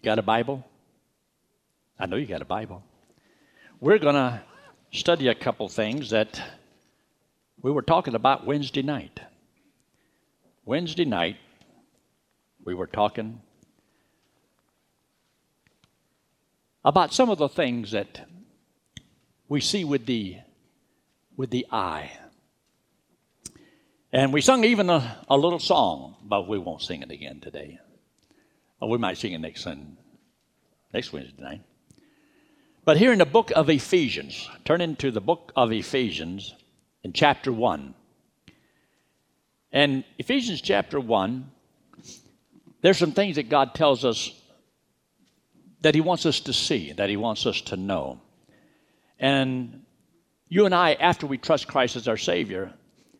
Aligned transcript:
You 0.00 0.04
got 0.04 0.18
a 0.20 0.22
Bible? 0.22 0.64
I 1.98 2.06
know 2.06 2.16
you 2.16 2.26
got 2.26 2.40
a 2.40 2.44
Bible. 2.44 2.84
We're 3.80 3.98
going 3.98 4.14
to 4.14 4.40
study 4.92 5.26
a 5.26 5.34
couple 5.34 5.68
things 5.68 6.10
that 6.10 6.40
we 7.60 7.72
were 7.72 7.82
talking 7.82 8.14
about 8.14 8.46
Wednesday 8.46 8.82
night. 8.82 9.20
Wednesday 10.64 11.04
night, 11.04 11.36
we 12.64 12.74
were 12.74 12.86
talking 12.86 13.40
about 16.84 17.12
some 17.12 17.28
of 17.28 17.38
the 17.38 17.48
things 17.48 17.90
that 17.90 18.28
we 19.48 19.60
see 19.60 19.82
with 19.82 20.06
the 20.06 20.36
with 21.36 21.50
the 21.50 21.66
eye. 21.72 22.12
And 24.12 24.32
we 24.32 24.40
sung 24.40 24.64
even 24.64 24.90
a, 24.90 25.24
a 25.28 25.36
little 25.36 25.58
song, 25.58 26.16
but 26.22 26.48
we 26.48 26.58
won't 26.58 26.82
sing 26.82 27.02
it 27.02 27.10
again 27.10 27.40
today. 27.40 27.78
We 28.80 28.98
might 28.98 29.18
sing 29.18 29.32
it 29.32 29.40
next 29.40 29.62
Sunday, 29.62 29.86
next 30.94 31.12
Wednesday 31.12 31.42
night. 31.42 31.62
But 32.84 32.96
here 32.96 33.12
in 33.12 33.18
the 33.18 33.26
book 33.26 33.50
of 33.54 33.68
Ephesians, 33.68 34.48
turn 34.64 34.80
into 34.80 35.10
the 35.10 35.20
book 35.20 35.52
of 35.56 35.72
Ephesians 35.72 36.54
in 37.02 37.12
chapter 37.12 37.52
1. 37.52 37.94
And 39.72 40.04
Ephesians 40.18 40.62
chapter 40.62 40.98
1, 40.98 41.50
there's 42.80 42.98
some 42.98 43.12
things 43.12 43.36
that 43.36 43.50
God 43.50 43.74
tells 43.74 44.04
us 44.04 44.32
that 45.82 45.94
He 45.94 46.00
wants 46.00 46.24
us 46.24 46.40
to 46.40 46.52
see, 46.52 46.92
that 46.92 47.10
He 47.10 47.16
wants 47.16 47.44
us 47.46 47.60
to 47.62 47.76
know. 47.76 48.20
And 49.18 49.82
you 50.48 50.64
and 50.64 50.74
I, 50.74 50.94
after 50.94 51.26
we 51.26 51.36
trust 51.36 51.68
Christ 51.68 51.96
as 51.96 52.08
our 52.08 52.16
Savior, 52.16 52.72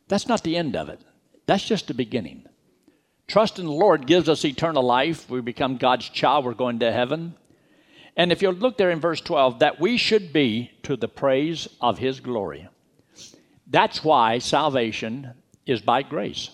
that's 0.06 0.28
not 0.28 0.42
the 0.42 0.56
end 0.56 0.76
of 0.76 0.88
it. 0.88 1.00
That's 1.46 1.64
just 1.64 1.88
the 1.88 1.94
beginning. 1.94 2.46
Trust 3.28 3.58
in 3.58 3.66
the 3.66 3.72
Lord 3.72 4.06
gives 4.06 4.28
us 4.28 4.44
eternal 4.44 4.82
life. 4.82 5.28
We 5.28 5.42
become 5.42 5.76
God's 5.76 6.08
child. 6.08 6.46
We're 6.46 6.54
going 6.54 6.78
to 6.78 6.90
heaven. 6.90 7.34
And 8.16 8.32
if 8.32 8.40
you 8.40 8.50
look 8.50 8.78
there 8.78 8.90
in 8.90 9.00
verse 9.00 9.20
12, 9.20 9.58
that 9.58 9.78
we 9.78 9.98
should 9.98 10.32
be 10.32 10.72
to 10.84 10.96
the 10.96 11.08
praise 11.08 11.68
of 11.80 11.98
His 11.98 12.20
glory. 12.20 12.68
That's 13.66 14.02
why 14.02 14.38
salvation 14.38 15.34
is 15.66 15.82
by 15.82 16.02
grace, 16.02 16.50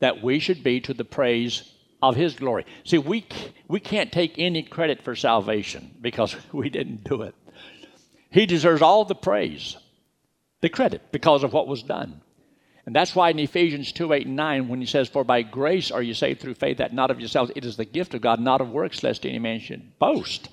that 0.00 0.22
we 0.22 0.38
should 0.38 0.64
be 0.64 0.80
to 0.80 0.94
the 0.94 1.04
praise 1.04 1.70
of 2.02 2.16
His 2.16 2.34
glory. 2.34 2.64
See, 2.84 2.96
we, 2.96 3.26
we 3.68 3.78
can't 3.78 4.10
take 4.10 4.38
any 4.38 4.62
credit 4.62 5.02
for 5.02 5.14
salvation 5.14 5.94
because 6.00 6.34
we 6.52 6.70
didn't 6.70 7.04
do 7.04 7.22
it. 7.22 7.34
He 8.30 8.46
deserves 8.46 8.80
all 8.80 9.04
the 9.04 9.14
praise, 9.14 9.76
the 10.62 10.70
credit, 10.70 11.12
because 11.12 11.44
of 11.44 11.52
what 11.52 11.68
was 11.68 11.82
done. 11.82 12.22
And 12.86 12.94
that's 12.94 13.14
why 13.14 13.30
in 13.30 13.38
Ephesians 13.38 13.92
2 13.92 14.12
8 14.12 14.26
and 14.26 14.36
9, 14.36 14.68
when 14.68 14.80
he 14.80 14.86
says, 14.86 15.08
For 15.08 15.24
by 15.24 15.42
grace 15.42 15.90
are 15.90 16.02
you 16.02 16.14
saved 16.14 16.40
through 16.40 16.54
faith, 16.54 16.78
that 16.78 16.94
not 16.94 17.10
of 17.10 17.20
yourselves, 17.20 17.52
it 17.54 17.64
is 17.64 17.76
the 17.76 17.84
gift 17.84 18.14
of 18.14 18.22
God, 18.22 18.40
not 18.40 18.60
of 18.60 18.70
works, 18.70 19.02
lest 19.02 19.26
any 19.26 19.38
man 19.38 19.60
should 19.60 19.98
boast. 19.98 20.48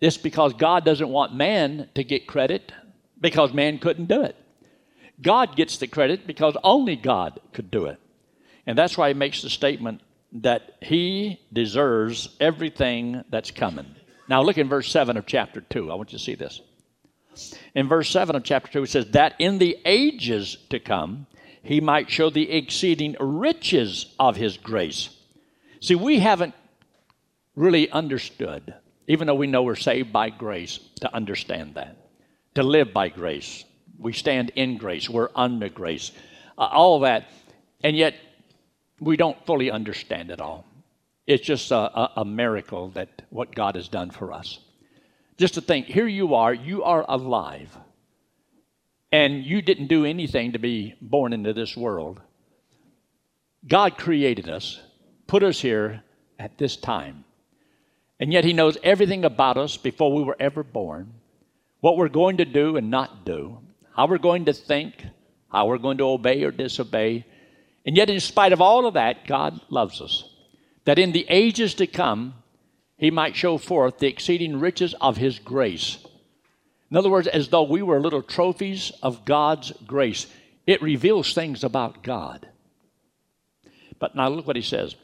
It's 0.00 0.16
because 0.16 0.52
God 0.54 0.84
doesn't 0.84 1.08
want 1.08 1.34
man 1.34 1.88
to 1.94 2.04
get 2.04 2.26
credit 2.26 2.72
because 3.20 3.52
man 3.52 3.78
couldn't 3.78 4.06
do 4.06 4.22
it. 4.22 4.36
God 5.20 5.56
gets 5.56 5.78
the 5.78 5.86
credit 5.86 6.26
because 6.26 6.56
only 6.62 6.96
God 6.96 7.40
could 7.52 7.70
do 7.70 7.86
it. 7.86 7.98
And 8.66 8.76
that's 8.76 8.98
why 8.98 9.08
he 9.08 9.14
makes 9.14 9.42
the 9.42 9.50
statement 9.50 10.00
that 10.32 10.72
he 10.82 11.40
deserves 11.52 12.28
everything 12.40 13.22
that's 13.30 13.50
coming. 13.50 13.94
Now 14.28 14.42
look 14.42 14.58
in 14.58 14.68
verse 14.68 14.90
7 14.90 15.16
of 15.16 15.26
chapter 15.26 15.60
2. 15.60 15.90
I 15.90 15.94
want 15.94 16.12
you 16.12 16.18
to 16.18 16.24
see 16.24 16.34
this. 16.34 16.60
In 17.74 17.88
verse 17.88 18.08
7 18.10 18.36
of 18.36 18.44
chapter 18.44 18.72
2, 18.72 18.82
it 18.82 18.90
says, 18.90 19.10
That 19.10 19.34
in 19.38 19.58
the 19.58 19.78
ages 19.84 20.56
to 20.70 20.78
come, 20.78 21.26
he 21.62 21.80
might 21.80 22.10
show 22.10 22.30
the 22.30 22.50
exceeding 22.50 23.16
riches 23.18 24.14
of 24.18 24.36
his 24.36 24.56
grace. 24.56 25.08
See, 25.80 25.94
we 25.94 26.18
haven't 26.18 26.54
really 27.56 27.90
understood, 27.90 28.74
even 29.06 29.26
though 29.26 29.34
we 29.34 29.46
know 29.46 29.62
we're 29.62 29.74
saved 29.74 30.12
by 30.12 30.30
grace, 30.30 30.78
to 31.00 31.14
understand 31.14 31.74
that, 31.74 31.96
to 32.54 32.62
live 32.62 32.92
by 32.92 33.08
grace. 33.08 33.64
We 33.98 34.12
stand 34.12 34.50
in 34.56 34.76
grace, 34.76 35.08
we're 35.08 35.30
under 35.34 35.68
grace, 35.68 36.12
uh, 36.58 36.68
all 36.70 37.00
that. 37.00 37.28
And 37.82 37.96
yet, 37.96 38.14
we 39.00 39.16
don't 39.16 39.44
fully 39.46 39.70
understand 39.70 40.30
it 40.30 40.40
all. 40.40 40.64
It's 41.26 41.44
just 41.44 41.70
a, 41.70 41.76
a, 41.76 42.12
a 42.18 42.24
miracle 42.24 42.90
that 42.90 43.22
what 43.30 43.54
God 43.54 43.76
has 43.76 43.88
done 43.88 44.10
for 44.10 44.32
us. 44.32 44.58
Just 45.36 45.54
to 45.54 45.60
think, 45.60 45.86
here 45.86 46.06
you 46.06 46.34
are, 46.34 46.54
you 46.54 46.84
are 46.84 47.04
alive, 47.08 47.76
and 49.10 49.44
you 49.44 49.62
didn't 49.62 49.88
do 49.88 50.04
anything 50.04 50.52
to 50.52 50.58
be 50.58 50.94
born 51.00 51.32
into 51.32 51.52
this 51.52 51.76
world. 51.76 52.20
God 53.66 53.98
created 53.98 54.48
us, 54.48 54.80
put 55.26 55.42
us 55.42 55.60
here 55.60 56.02
at 56.38 56.58
this 56.58 56.76
time, 56.76 57.24
and 58.20 58.32
yet 58.32 58.44
He 58.44 58.52
knows 58.52 58.78
everything 58.82 59.24
about 59.24 59.56
us 59.56 59.76
before 59.76 60.12
we 60.12 60.22
were 60.22 60.36
ever 60.38 60.62
born, 60.62 61.14
what 61.80 61.96
we're 61.96 62.08
going 62.08 62.36
to 62.36 62.44
do 62.44 62.76
and 62.76 62.90
not 62.90 63.24
do, 63.24 63.58
how 63.96 64.06
we're 64.06 64.18
going 64.18 64.44
to 64.44 64.52
think, 64.52 65.04
how 65.50 65.66
we're 65.66 65.78
going 65.78 65.98
to 65.98 66.08
obey 66.08 66.42
or 66.44 66.50
disobey. 66.50 67.24
And 67.84 67.96
yet, 67.96 68.08
in 68.08 68.20
spite 68.20 68.52
of 68.52 68.60
all 68.60 68.86
of 68.86 68.94
that, 68.94 69.26
God 69.26 69.60
loves 69.68 70.00
us. 70.00 70.24
That 70.84 70.98
in 70.98 71.12
the 71.12 71.26
ages 71.28 71.74
to 71.74 71.86
come, 71.86 72.34
he 72.96 73.10
might 73.10 73.36
show 73.36 73.58
forth 73.58 73.98
the 73.98 74.06
exceeding 74.06 74.60
riches 74.60 74.94
of 75.00 75.16
his 75.16 75.38
grace. 75.38 75.98
In 76.90 76.96
other 76.96 77.10
words, 77.10 77.26
as 77.26 77.48
though 77.48 77.62
we 77.62 77.82
were 77.82 78.00
little 78.00 78.22
trophies 78.22 78.92
of 79.02 79.24
God's 79.24 79.72
grace. 79.86 80.26
It 80.66 80.80
reveals 80.80 81.34
things 81.34 81.64
about 81.64 82.02
God. 82.02 82.48
But 83.98 84.14
now 84.14 84.28
look 84.28 84.46
what 84.46 84.56
he 84.56 84.62
says. 84.62 84.94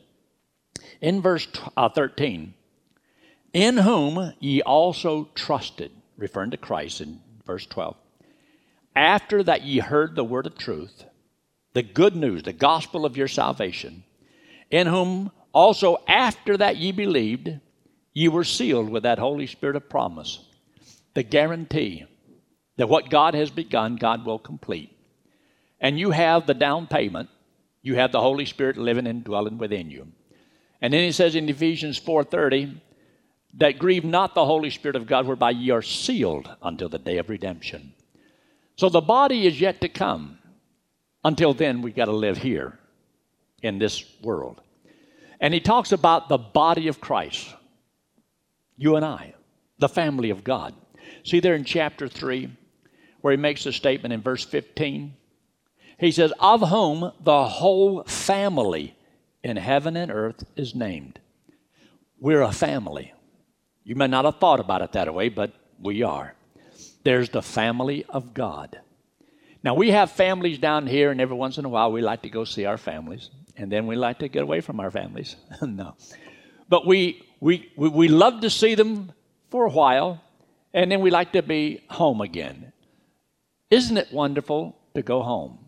In 1.00 1.21
verse 1.21 1.49
uh, 1.77 1.89
13, 1.89 2.55
in 3.53 3.77
whom 3.79 4.34
ye 4.39 4.62
also 4.62 5.29
trusted, 5.34 5.91
referring 6.17 6.53
to 6.53 6.56
Christ 6.56 7.00
in 7.00 7.21
verse 7.47 7.67
12, 7.67 7.97
after 8.95 9.43
that 9.43 9.62
ye 9.62 9.79
heard 9.79 10.15
the 10.15 10.25
word 10.25 10.47
of 10.47 10.56
truth, 10.56 11.05
the 11.73 11.83
good 11.83 12.15
news, 12.15 12.43
the 12.43 12.53
gospel 12.53 13.05
of 13.05 13.17
your 13.17 13.29
salvation, 13.29 14.05
in 14.71 14.87
whom 14.87 15.33
also 15.53 15.99
after 16.06 16.56
that 16.56 16.77
ye 16.77 16.93
believed, 16.93 17.59
you 18.20 18.31
were 18.31 18.44
sealed 18.44 18.91
with 18.91 19.04
that 19.04 19.19
Holy 19.19 19.47
Spirit 19.47 19.76
of 19.76 19.88
promise, 19.88 20.44
the 21.14 21.22
guarantee 21.22 22.04
that 22.76 22.88
what 22.88 23.08
God 23.08 23.32
has 23.32 23.50
begun, 23.50 23.97
God 23.97 24.26
will 24.26 24.38
complete. 24.38 24.94
And 25.81 25.98
you 25.98 26.10
have 26.10 26.47
the 26.47 26.53
down 26.53 26.86
payment, 26.86 27.31
you 27.81 27.94
have 27.94 28.12
the 28.12 28.20
Holy 28.20 28.44
Spirit 28.44 28.76
living 28.76 29.06
and 29.06 29.25
dwelling 29.25 29.56
within 29.56 29.91
you. 29.91 30.08
And 30.82 30.92
then 30.92 31.03
he 31.03 31.12
says 31.12 31.34
in 31.34 31.48
Ephesians 31.48 31.98
4:30 31.98 32.78
that 33.54 33.78
grieve 33.78 34.04
not 34.04 34.34
the 34.34 34.44
Holy 34.44 34.69
Spirit 34.69 34.97
of 34.97 35.06
God 35.06 35.26
whereby 35.26 35.52
ye 35.52 35.70
are 35.70 35.81
sealed 35.81 36.54
until 36.62 36.91
the 36.91 36.98
day 36.98 37.16
of 37.16 37.31
redemption. 37.31 37.94
So 38.76 38.91
the 38.91 39.00
body 39.00 39.47
is 39.47 39.58
yet 39.58 39.81
to 39.81 39.88
come. 39.88 40.38
Until 41.25 41.54
then 41.54 41.81
we 41.81 41.91
got 41.91 42.04
to 42.04 42.12
live 42.12 42.37
here 42.37 42.78
in 43.62 43.78
this 43.78 44.04
world. 44.20 44.60
And 45.41 45.54
he 45.54 45.60
talks 45.60 45.92
about 45.92 46.28
the 46.28 46.38
body 46.38 46.87
of 46.88 47.00
Christ 47.00 47.54
you 48.81 48.97
and 48.97 49.05
I, 49.05 49.35
the 49.79 49.91
family 49.91 50.31
of 50.31 50.43
God. 50.43 50.75
See 51.23 51.39
there 51.39 51.55
in 51.55 51.65
chapter 51.65 52.09
3, 52.09 52.51
where 53.21 53.33
he 53.33 53.37
makes 53.37 53.67
a 53.67 53.73
statement 53.73 54.15
in 54.15 54.23
verse 54.23 54.43
15. 54.43 55.15
He 55.99 56.11
says, 56.11 56.33
Of 56.41 56.67
whom 56.71 57.13
the 57.23 57.45
whole 57.45 58.05
family 58.05 58.97
in 59.45 59.59
heaven 59.59 59.99
and 59.99 60.11
earth 60.11 60.45
is 60.57 60.75
named. 60.75 61.21
We're 62.19 62.41
a 62.41 62.53
family. 62.53 63.13
You 63.85 63.97
may 63.97 64.07
not 64.07 64.25
have 64.25 64.39
thought 64.39 64.61
about 64.61 64.81
it 64.81 64.93
that 64.93 65.12
way, 65.12 65.29
but 65.29 65.53
we 65.79 66.03
are. 66.03 66.35
There's 67.05 67.29
the 67.29 67.43
family 67.43 68.07
of 68.09 68.33
God. 68.33 68.81
Now, 69.62 69.75
we 69.75 69.91
have 69.91 70.11
families 70.11 70.59
down 70.59 70.87
here, 70.87 71.11
and 71.11 71.21
every 71.21 71.37
once 71.37 71.59
in 71.59 71.67
a 71.67 71.69
while 71.69 71.93
we 71.93 72.01
like 72.01 72.23
to 72.23 72.31
go 72.31 72.45
see 72.45 72.65
our 72.65 72.79
families, 72.79 73.29
and 73.59 73.71
then 73.71 73.87
we 73.87 73.95
like 73.95 74.21
to 74.21 74.29
get 74.29 74.43
away 74.43 74.62
from 74.62 74.81
our 74.81 74.91
families. 74.91 75.37
no. 75.62 75.97
But 76.70 76.86
we, 76.86 77.26
we, 77.41 77.70
we, 77.76 78.06
love 78.06 78.41
to 78.42 78.48
see 78.48 78.76
them 78.76 79.12
for 79.50 79.67
a 79.67 79.70
while, 79.70 80.22
and 80.72 80.90
then 80.90 81.00
we 81.00 81.11
like 81.11 81.32
to 81.32 81.43
be 81.43 81.82
home 81.90 82.20
again. 82.20 82.72
Isn't 83.70 83.99
it 83.99 84.12
wonderful 84.12 84.78
to 84.94 85.02
go 85.02 85.20
home? 85.20 85.58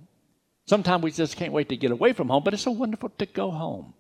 Sometimes 0.67 1.03
we 1.03 1.11
just 1.11 1.37
can't 1.37 1.53
wait 1.53 1.69
to 1.71 1.77
get 1.77 1.91
away 1.91 2.13
from 2.13 2.29
home, 2.29 2.45
but 2.45 2.55
it's 2.55 2.63
so 2.63 2.71
wonderful 2.71 3.09
to 3.19 3.27
go 3.27 3.51
home. 3.51 3.95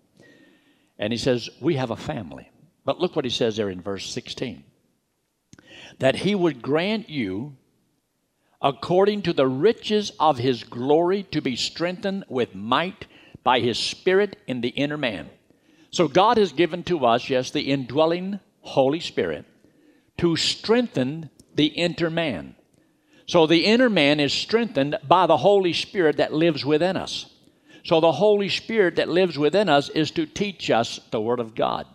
And 0.96 1.12
he 1.12 1.18
says, 1.18 1.50
We 1.60 1.74
have 1.74 1.90
a 1.90 1.96
family. 1.96 2.48
But 2.84 3.00
look 3.00 3.16
what 3.16 3.24
he 3.24 3.30
says 3.30 3.56
there 3.56 3.68
in 3.68 3.82
verse 3.82 4.10
16 4.10 4.64
that 5.98 6.16
he 6.16 6.34
would 6.34 6.62
grant 6.62 7.10
you, 7.10 7.54
according 8.62 9.22
to 9.22 9.32
the 9.32 9.46
riches 9.46 10.10
of 10.18 10.38
his 10.38 10.64
glory, 10.64 11.24
to 11.24 11.42
be 11.42 11.54
strengthened 11.54 12.24
with 12.28 12.54
might 12.54 13.06
by 13.44 13.60
his 13.60 13.78
Spirit 13.78 14.36
in 14.46 14.62
the 14.62 14.70
inner 14.70 14.96
man 14.96 15.28
so 15.92 16.08
God 16.08 16.38
has 16.38 16.52
given 16.52 16.82
to 16.84 17.06
us, 17.06 17.30
yes, 17.30 17.50
the 17.50 17.70
indwelling 17.70 18.40
Holy 18.60 19.00
Spirit 19.00 19.44
to 20.18 20.36
strengthen 20.36 21.30
the 21.54 21.66
inner 21.66 22.10
man. 22.10 22.54
So 23.26 23.46
the 23.46 23.64
inner 23.64 23.88
man 23.90 24.18
is 24.18 24.32
strengthened 24.32 24.98
by 25.06 25.26
the 25.26 25.36
Holy 25.36 25.72
Spirit 25.72 26.16
that 26.16 26.32
lives 26.32 26.64
within 26.64 26.96
us. 26.96 27.26
So 27.84 28.00
the 28.00 28.12
Holy 28.12 28.48
Spirit 28.48 28.96
that 28.96 29.08
lives 29.08 29.38
within 29.38 29.68
us 29.68 29.88
is 29.90 30.10
to 30.12 30.26
teach 30.26 30.70
us 30.70 31.00
the 31.10 31.20
Word 31.20 31.40
of 31.40 31.54
God. 31.54 31.86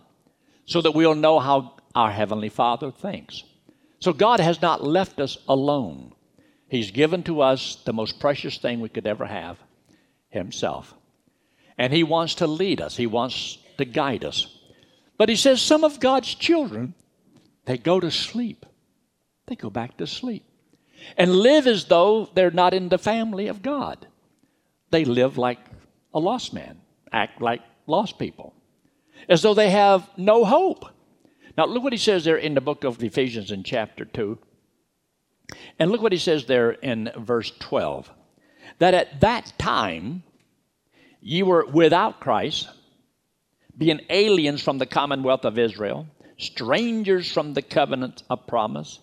so 0.68 0.82
that 0.82 0.92
we'll 0.92 1.14
know 1.14 1.40
how 1.40 1.72
our 1.94 2.10
Heavenly 2.12 2.50
Father 2.50 2.90
thinks. 2.90 3.42
So 4.00 4.12
God 4.12 4.38
has 4.38 4.60
not 4.60 4.84
left 4.84 5.18
us 5.18 5.38
alone. 5.48 6.12
He's 6.68 6.90
given 6.90 7.22
to 7.24 7.40
us 7.40 7.76
the 7.86 7.94
most 7.94 8.20
precious 8.20 8.58
thing 8.58 8.80
we 8.80 8.90
could 8.90 9.06
ever 9.06 9.24
have 9.24 9.56
Himself. 10.28 10.94
And 11.78 11.92
He 11.92 12.04
wants 12.04 12.36
to 12.36 12.46
lead 12.46 12.82
us, 12.82 12.96
He 12.96 13.06
wants 13.06 13.58
to 13.78 13.84
guide 13.84 14.24
us. 14.24 14.58
But 15.16 15.28
He 15.28 15.36
says 15.36 15.60
some 15.60 15.84
of 15.84 16.00
God's 16.00 16.34
children, 16.34 16.94
they 17.64 17.78
go 17.78 17.98
to 17.98 18.10
sleep. 18.10 18.66
They 19.46 19.56
go 19.56 19.70
back 19.70 19.96
to 19.96 20.06
sleep 20.06 20.44
and 21.16 21.34
live 21.34 21.66
as 21.66 21.86
though 21.86 22.28
they're 22.34 22.50
not 22.50 22.74
in 22.74 22.88
the 22.88 22.98
family 22.98 23.48
of 23.48 23.62
God. 23.62 24.06
They 24.90 25.04
live 25.04 25.38
like 25.38 25.58
a 26.14 26.18
lost 26.18 26.52
man, 26.52 26.80
act 27.12 27.40
like 27.40 27.60
lost 27.86 28.18
people, 28.18 28.54
as 29.28 29.42
though 29.42 29.54
they 29.54 29.70
have 29.70 30.08
no 30.16 30.44
hope. 30.44 30.84
Now, 31.56 31.66
look 31.66 31.82
what 31.82 31.92
he 31.92 31.98
says 31.98 32.24
there 32.24 32.36
in 32.36 32.54
the 32.54 32.60
book 32.60 32.84
of 32.84 33.02
Ephesians 33.02 33.50
in 33.50 33.64
chapter 33.64 34.04
2. 34.04 34.38
And 35.78 35.90
look 35.90 36.02
what 36.02 36.12
he 36.12 36.18
says 36.18 36.44
there 36.44 36.72
in 36.72 37.10
verse 37.16 37.52
12 37.58 38.10
that 38.78 38.94
at 38.94 39.20
that 39.20 39.52
time 39.58 40.22
ye 41.20 41.42
were 41.42 41.64
without 41.64 42.20
Christ, 42.20 42.68
being 43.78 44.00
aliens 44.10 44.62
from 44.62 44.78
the 44.78 44.86
commonwealth 44.86 45.44
of 45.44 45.58
Israel, 45.58 46.08
strangers 46.36 47.30
from 47.30 47.54
the 47.54 47.62
covenant 47.62 48.24
of 48.28 48.46
promise, 48.46 48.98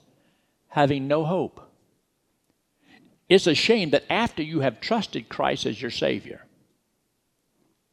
having 0.68 1.08
no 1.08 1.24
hope. 1.24 1.62
It's 3.30 3.48
a 3.48 3.56
shame 3.56 3.92
that 3.92 4.04
after 4.10 4.44
you 4.44 4.60
have 4.60 4.82
trusted 4.82 5.30
Christ 5.30 5.66
as 5.66 5.82
your 5.82 5.92
Savior, 5.92 6.46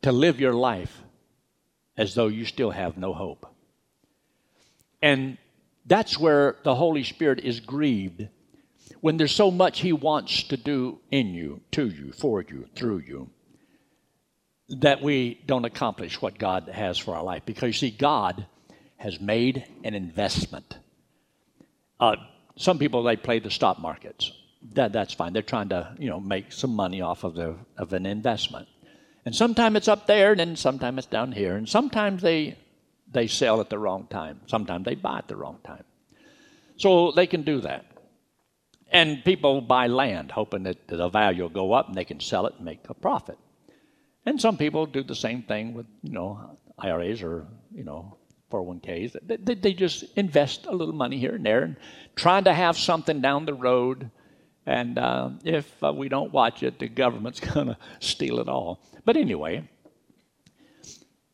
to 0.02 0.12
live 0.12 0.40
your 0.40 0.52
life 0.52 1.02
as 1.96 2.14
though 2.14 2.26
you 2.26 2.44
still 2.44 2.72
have 2.72 2.98
no 2.98 3.14
hope. 3.14 3.46
And 5.00 5.38
that's 5.86 6.18
where 6.18 6.56
the 6.64 6.74
Holy 6.74 7.04
Spirit 7.04 7.40
is 7.40 7.60
grieved 7.60 8.28
when 9.00 9.16
there's 9.16 9.34
so 9.34 9.50
much 9.50 9.80
He 9.80 9.92
wants 9.92 10.42
to 10.44 10.56
do 10.56 10.98
in 11.10 11.34
you, 11.34 11.60
to 11.72 11.88
you, 11.88 12.12
for 12.12 12.42
you, 12.42 12.66
through 12.74 12.98
you, 12.98 13.30
that 14.80 15.02
we 15.02 15.40
don't 15.46 15.64
accomplish 15.64 16.20
what 16.20 16.38
God 16.38 16.68
has 16.68 16.98
for 16.98 17.14
our 17.14 17.22
life. 17.22 17.42
Because 17.44 17.68
you 17.68 17.72
see, 17.72 17.90
God 17.90 18.46
has 18.96 19.20
made 19.20 19.66
an 19.84 19.94
investment. 19.94 20.78
Uh, 21.98 22.16
some 22.56 22.78
people, 22.78 23.02
they 23.02 23.16
play 23.16 23.38
the 23.38 23.50
stock 23.50 23.78
markets. 23.78 24.32
That, 24.74 24.92
that's 24.92 25.14
fine. 25.14 25.32
They're 25.32 25.42
trying 25.42 25.70
to, 25.70 25.94
you 25.98 26.08
know, 26.08 26.20
make 26.20 26.52
some 26.52 26.74
money 26.74 27.00
off 27.00 27.24
of, 27.24 27.34
the, 27.34 27.56
of 27.76 27.92
an 27.92 28.06
investment. 28.06 28.68
And 29.24 29.34
sometimes 29.34 29.76
it's 29.76 29.88
up 29.88 30.06
there, 30.06 30.32
and 30.32 30.40
then 30.40 30.56
sometimes 30.56 30.98
it's 30.98 31.06
down 31.06 31.32
here. 31.32 31.56
And 31.56 31.68
sometimes 31.68 32.22
they 32.22 32.56
they 33.12 33.26
sell 33.26 33.60
at 33.60 33.70
the 33.70 33.78
wrong 33.78 34.06
time. 34.08 34.40
Sometimes 34.46 34.84
they 34.84 34.94
buy 34.94 35.18
at 35.18 35.28
the 35.28 35.36
wrong 35.36 35.58
time. 35.64 35.84
So 36.76 37.12
they 37.12 37.26
can 37.26 37.42
do 37.42 37.60
that. 37.60 37.84
And 38.90 39.24
people 39.24 39.60
buy 39.60 39.86
land 39.86 40.30
hoping 40.30 40.64
that 40.64 40.88
the 40.88 41.08
value 41.08 41.42
will 41.42 41.50
go 41.50 41.72
up 41.72 41.88
and 41.88 41.96
they 41.96 42.04
can 42.04 42.20
sell 42.20 42.46
it 42.46 42.54
and 42.56 42.64
make 42.64 42.80
a 42.88 42.94
profit. 42.94 43.38
And 44.24 44.40
some 44.40 44.56
people 44.56 44.86
do 44.86 45.02
the 45.02 45.14
same 45.14 45.42
thing 45.42 45.74
with, 45.74 45.86
you 46.02 46.12
know, 46.12 46.58
IRAs 46.78 47.22
or, 47.22 47.46
you 47.74 47.84
know, 47.84 48.16
401ks. 48.50 49.16
They, 49.22 49.54
they 49.54 49.72
just 49.72 50.04
invest 50.16 50.66
a 50.66 50.72
little 50.72 50.94
money 50.94 51.18
here 51.18 51.34
and 51.34 51.44
there 51.44 51.62
and 51.62 51.76
trying 52.14 52.44
to 52.44 52.54
have 52.54 52.76
something 52.76 53.20
down 53.20 53.46
the 53.46 53.54
road. 53.54 54.10
And 54.66 54.98
uh, 54.98 55.30
if 55.44 55.82
uh, 55.82 55.92
we 55.92 56.08
don't 56.08 56.32
watch 56.32 56.62
it, 56.62 56.78
the 56.78 56.88
government's 56.88 57.40
going 57.54 57.68
to 57.68 57.76
steal 57.98 58.38
it 58.38 58.48
all. 58.48 58.80
But 59.04 59.16
anyway, 59.16 59.68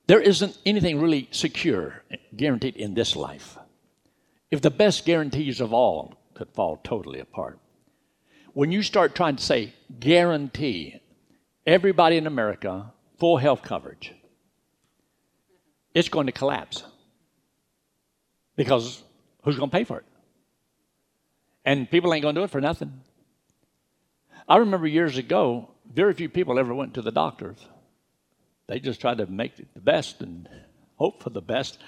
there 0.06 0.20
isn't 0.20 0.56
anything 0.64 1.00
really 1.00 1.28
secure, 1.30 2.02
guaranteed 2.34 2.76
in 2.76 2.94
this 2.94 3.14
life. 3.14 3.58
If 4.50 4.62
the 4.62 4.70
best 4.70 5.04
guarantees 5.04 5.60
of 5.60 5.74
all 5.74 6.14
could 6.32 6.48
fall 6.54 6.80
totally 6.82 7.20
apart. 7.20 7.58
When 8.54 8.72
you 8.72 8.82
start 8.82 9.14
trying 9.14 9.36
to 9.36 9.42
say, 9.42 9.74
guarantee 10.00 11.00
everybody 11.68 12.16
in 12.16 12.26
America 12.26 12.92
full 13.18 13.36
health 13.36 13.62
coverage, 13.62 14.14
it's 15.94 16.08
going 16.08 16.26
to 16.26 16.32
collapse. 16.32 16.82
Because 18.56 19.02
who's 19.42 19.56
going 19.56 19.70
to 19.70 19.76
pay 19.76 19.84
for 19.84 19.98
it? 19.98 20.04
And 21.64 21.88
people 21.90 22.12
ain't 22.12 22.22
going 22.22 22.34
to 22.34 22.40
do 22.40 22.44
it 22.44 22.50
for 22.50 22.60
nothing. 22.60 23.00
I 24.48 24.56
remember 24.56 24.86
years 24.86 25.18
ago, 25.18 25.68
very 25.92 26.14
few 26.14 26.28
people 26.28 26.58
ever 26.58 26.74
went 26.74 26.94
to 26.94 27.02
the 27.02 27.12
doctors. 27.12 27.58
They 28.66 28.80
just 28.80 29.00
tried 29.00 29.18
to 29.18 29.26
make 29.26 29.58
it 29.58 29.68
the 29.74 29.80
best 29.80 30.22
and 30.22 30.48
hope 30.96 31.22
for 31.22 31.30
the 31.30 31.42
best. 31.42 31.78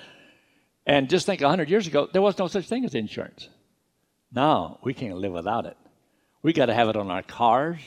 And 0.86 1.08
just 1.08 1.24
think 1.24 1.40
100 1.40 1.70
years 1.70 1.86
ago, 1.86 2.08
there 2.12 2.22
was 2.22 2.38
no 2.38 2.48
such 2.48 2.68
thing 2.68 2.84
as 2.84 2.94
insurance. 2.94 3.48
Now 4.32 4.78
we 4.82 4.92
can't 4.92 5.16
live 5.16 5.32
without 5.32 5.64
it. 5.64 5.76
We 6.42 6.52
got 6.52 6.66
to 6.66 6.74
have 6.74 6.88
it 6.88 6.96
on 6.96 7.10
our 7.10 7.22
cars. 7.22 7.80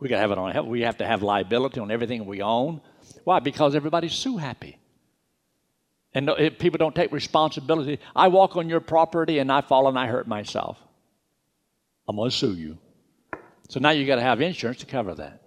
We 0.00 0.08
got 0.08 0.16
to 0.16 0.20
have 0.22 0.30
it 0.30 0.38
on. 0.38 0.66
We 0.66 0.80
have 0.80 0.96
to 0.98 1.06
have 1.06 1.22
liability 1.22 1.78
on 1.78 1.90
everything 1.90 2.24
we 2.26 2.40
own. 2.42 2.80
Why? 3.24 3.38
Because 3.38 3.74
everybody's 3.74 4.14
so 4.14 4.38
happy. 4.38 4.78
And 6.12 6.28
people 6.58 6.78
don't 6.78 6.94
take 6.94 7.12
responsibility. 7.12 8.00
I 8.16 8.28
walk 8.28 8.56
on 8.56 8.68
your 8.68 8.80
property 8.80 9.38
and 9.38 9.52
I 9.52 9.60
fall 9.60 9.86
and 9.86 9.98
I 9.98 10.06
hurt 10.06 10.26
myself. 10.26 10.78
I'm 12.08 12.16
going 12.16 12.30
to 12.30 12.36
sue 12.36 12.54
you. 12.54 12.78
So 13.68 13.78
now 13.78 13.90
you 13.90 14.06
got 14.06 14.16
to 14.16 14.22
have 14.22 14.40
insurance 14.40 14.80
to 14.80 14.86
cover 14.86 15.14
that. 15.14 15.42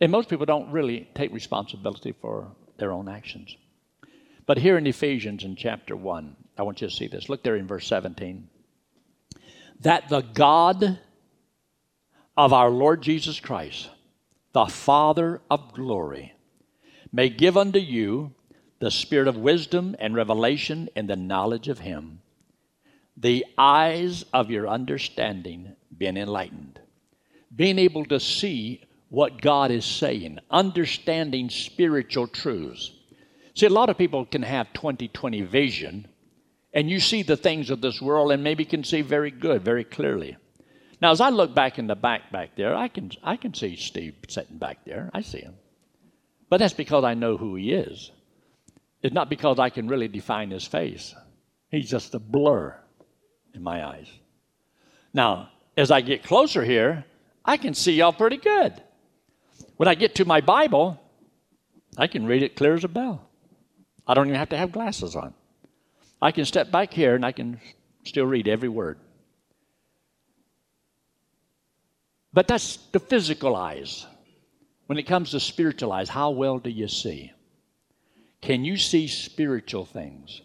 And 0.00 0.12
most 0.12 0.28
people 0.28 0.46
don't 0.46 0.70
really 0.70 1.08
take 1.14 1.32
responsibility 1.32 2.12
for 2.12 2.52
their 2.76 2.92
own 2.92 3.08
actions. 3.08 3.56
But 4.46 4.58
here 4.58 4.76
in 4.76 4.86
Ephesians 4.86 5.42
in 5.42 5.56
chapter 5.56 5.96
1, 5.96 6.36
I 6.58 6.62
want 6.62 6.80
you 6.82 6.88
to 6.88 6.94
see 6.94 7.08
this. 7.08 7.28
Look 7.28 7.42
there 7.42 7.56
in 7.56 7.66
verse 7.66 7.86
17. 7.86 8.48
That 9.80 10.08
the 10.08 10.20
God 10.20 11.00
of 12.36 12.52
our 12.52 12.70
Lord 12.70 13.02
Jesus 13.02 13.38
Christ, 13.38 13.88
the 14.52 14.66
Father 14.66 15.40
of 15.50 15.72
glory, 15.72 16.34
may 17.12 17.28
give 17.28 17.56
unto 17.56 17.78
you 17.78 18.32
the 18.80 18.90
spirit 18.90 19.28
of 19.28 19.36
wisdom 19.36 19.94
and 19.98 20.14
revelation 20.14 20.88
in 20.96 21.06
the 21.06 21.16
knowledge 21.16 21.68
of 21.68 21.78
Him, 21.78 22.20
the 23.16 23.46
eyes 23.56 24.24
of 24.32 24.50
your 24.50 24.68
understanding 24.68 25.76
being 25.96 26.16
enlightened, 26.16 26.80
being 27.54 27.78
able 27.78 28.04
to 28.06 28.18
see 28.18 28.82
what 29.10 29.40
God 29.40 29.70
is 29.70 29.84
saying, 29.84 30.40
understanding 30.50 31.48
spiritual 31.48 32.26
truths. 32.26 32.90
See, 33.54 33.66
a 33.66 33.70
lot 33.70 33.90
of 33.90 33.96
people 33.96 34.26
can 34.26 34.42
have 34.42 34.72
20 34.72 35.06
20 35.06 35.42
vision, 35.42 36.08
and 36.72 36.90
you 36.90 36.98
see 36.98 37.22
the 37.22 37.36
things 37.36 37.70
of 37.70 37.80
this 37.80 38.02
world 38.02 38.32
and 38.32 38.42
maybe 38.42 38.64
can 38.64 38.82
see 38.82 39.02
very 39.02 39.30
good, 39.30 39.64
very 39.64 39.84
clearly. 39.84 40.36
Now, 41.00 41.10
as 41.10 41.20
I 41.20 41.30
look 41.30 41.54
back 41.54 41.78
in 41.78 41.86
the 41.86 41.94
back 41.94 42.30
back 42.30 42.56
there, 42.56 42.74
I 42.74 42.88
can, 42.88 43.10
I 43.22 43.36
can 43.36 43.54
see 43.54 43.76
Steve 43.76 44.14
sitting 44.28 44.58
back 44.58 44.84
there. 44.84 45.10
I 45.12 45.22
see 45.22 45.40
him. 45.40 45.54
But 46.48 46.58
that's 46.58 46.74
because 46.74 47.04
I 47.04 47.14
know 47.14 47.36
who 47.36 47.56
he 47.56 47.72
is. 47.72 48.10
It's 49.02 49.14
not 49.14 49.28
because 49.28 49.58
I 49.58 49.70
can 49.70 49.88
really 49.88 50.08
define 50.08 50.50
his 50.50 50.66
face. 50.66 51.14
He's 51.70 51.90
just 51.90 52.14
a 52.14 52.18
blur 52.18 52.74
in 53.54 53.62
my 53.62 53.84
eyes. 53.84 54.08
Now, 55.12 55.50
as 55.76 55.90
I 55.90 56.00
get 56.00 56.22
closer 56.22 56.64
here, 56.64 57.04
I 57.44 57.56
can 57.56 57.74
see 57.74 57.92
y'all 57.92 58.12
pretty 58.12 58.36
good. 58.36 58.82
When 59.76 59.88
I 59.88 59.94
get 59.94 60.14
to 60.16 60.24
my 60.24 60.40
Bible, 60.40 61.00
I 61.98 62.06
can 62.06 62.26
read 62.26 62.42
it 62.42 62.56
clear 62.56 62.74
as 62.74 62.84
a 62.84 62.88
bell. 62.88 63.28
I 64.06 64.14
don't 64.14 64.28
even 64.28 64.38
have 64.38 64.50
to 64.50 64.56
have 64.56 64.72
glasses 64.72 65.16
on. 65.16 65.34
I 66.22 66.30
can 66.32 66.44
step 66.44 66.70
back 66.70 66.92
here 66.92 67.14
and 67.14 67.24
I 67.24 67.32
can 67.32 67.60
still 68.04 68.26
read 68.26 68.48
every 68.48 68.68
word. 68.68 68.98
But 72.34 72.48
that's 72.48 72.76
the 72.90 72.98
physical 72.98 73.54
eyes. 73.54 74.06
When 74.86 74.98
it 74.98 75.04
comes 75.04 75.30
to 75.30 75.40
spiritual 75.40 75.92
eyes, 75.92 76.08
how 76.08 76.30
well 76.30 76.58
do 76.58 76.68
you 76.68 76.88
see? 76.88 77.32
Can 78.42 78.64
you 78.64 78.76
see 78.76 79.06
spiritual 79.06 79.86
things? 79.86 80.42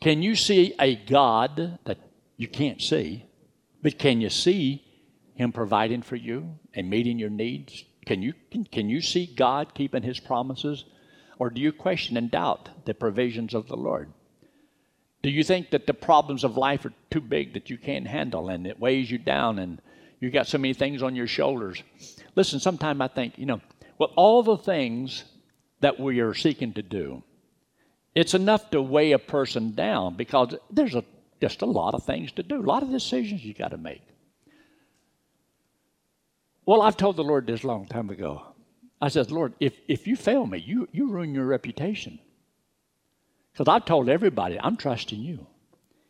Can 0.00 0.22
you 0.22 0.34
see 0.34 0.74
a 0.80 0.96
God 0.96 1.78
that 1.84 1.98
you 2.38 2.48
can't 2.48 2.80
see, 2.80 3.26
but 3.82 3.98
can 3.98 4.20
you 4.20 4.30
see 4.30 4.82
Him 5.34 5.52
providing 5.52 6.02
for 6.02 6.16
you 6.16 6.58
and 6.72 6.88
meeting 6.88 7.18
your 7.18 7.30
needs? 7.30 7.84
Can 8.06 8.22
you, 8.22 8.32
can, 8.50 8.64
can 8.64 8.88
you 8.88 9.02
see 9.02 9.26
God 9.26 9.74
keeping 9.74 10.02
his 10.02 10.18
promises? 10.18 10.86
Or 11.38 11.50
do 11.50 11.60
you 11.60 11.72
question 11.72 12.16
and 12.16 12.30
doubt 12.30 12.70
the 12.86 12.94
provisions 12.94 13.52
of 13.54 13.68
the 13.68 13.76
Lord? 13.76 14.10
Do 15.22 15.30
you 15.30 15.44
think 15.44 15.70
that 15.70 15.86
the 15.86 15.94
problems 15.94 16.42
of 16.42 16.56
life 16.56 16.86
are 16.86 16.94
too 17.10 17.20
big 17.20 17.52
that 17.52 17.68
you 17.68 17.76
can't 17.76 18.06
handle 18.06 18.48
and 18.48 18.66
it 18.66 18.80
weighs 18.80 19.10
you 19.10 19.18
down 19.18 19.58
and 19.58 19.82
you 20.20 20.30
got 20.30 20.46
so 20.46 20.58
many 20.58 20.74
things 20.74 21.02
on 21.02 21.14
your 21.14 21.26
shoulders? 21.26 21.82
Listen, 22.34 22.60
sometimes 22.60 23.00
I 23.00 23.08
think, 23.08 23.38
you 23.38 23.46
know, 23.46 23.60
well, 23.98 24.12
all 24.16 24.42
the 24.42 24.56
things 24.56 25.24
that 25.80 25.98
we 25.98 26.20
are 26.20 26.34
seeking 26.34 26.72
to 26.74 26.82
do, 26.82 27.22
it's 28.14 28.34
enough 28.34 28.70
to 28.70 28.82
weigh 28.82 29.12
a 29.12 29.18
person 29.18 29.74
down 29.74 30.16
because 30.16 30.54
there's 30.70 30.94
a, 30.94 31.04
just 31.40 31.62
a 31.62 31.66
lot 31.66 31.94
of 31.94 32.04
things 32.04 32.32
to 32.32 32.42
do, 32.42 32.60
a 32.60 32.62
lot 32.62 32.82
of 32.82 32.90
decisions 32.90 33.44
you 33.44 33.54
got 33.54 33.70
to 33.70 33.78
make. 33.78 34.02
Well, 36.66 36.82
I've 36.82 36.96
told 36.96 37.16
the 37.16 37.24
Lord 37.24 37.46
this 37.46 37.62
a 37.62 37.66
long 37.66 37.86
time 37.86 38.10
ago. 38.10 38.42
I 39.00 39.08
said, 39.08 39.30
Lord, 39.30 39.54
if, 39.60 39.74
if 39.86 40.06
you 40.06 40.16
fail 40.16 40.46
me, 40.46 40.58
you, 40.58 40.88
you 40.92 41.08
ruin 41.08 41.32
your 41.32 41.46
reputation. 41.46 42.18
Because 43.52 43.68
I've 43.68 43.84
told 43.84 44.08
everybody, 44.08 44.58
I'm 44.60 44.76
trusting 44.76 45.20
you. 45.20 45.46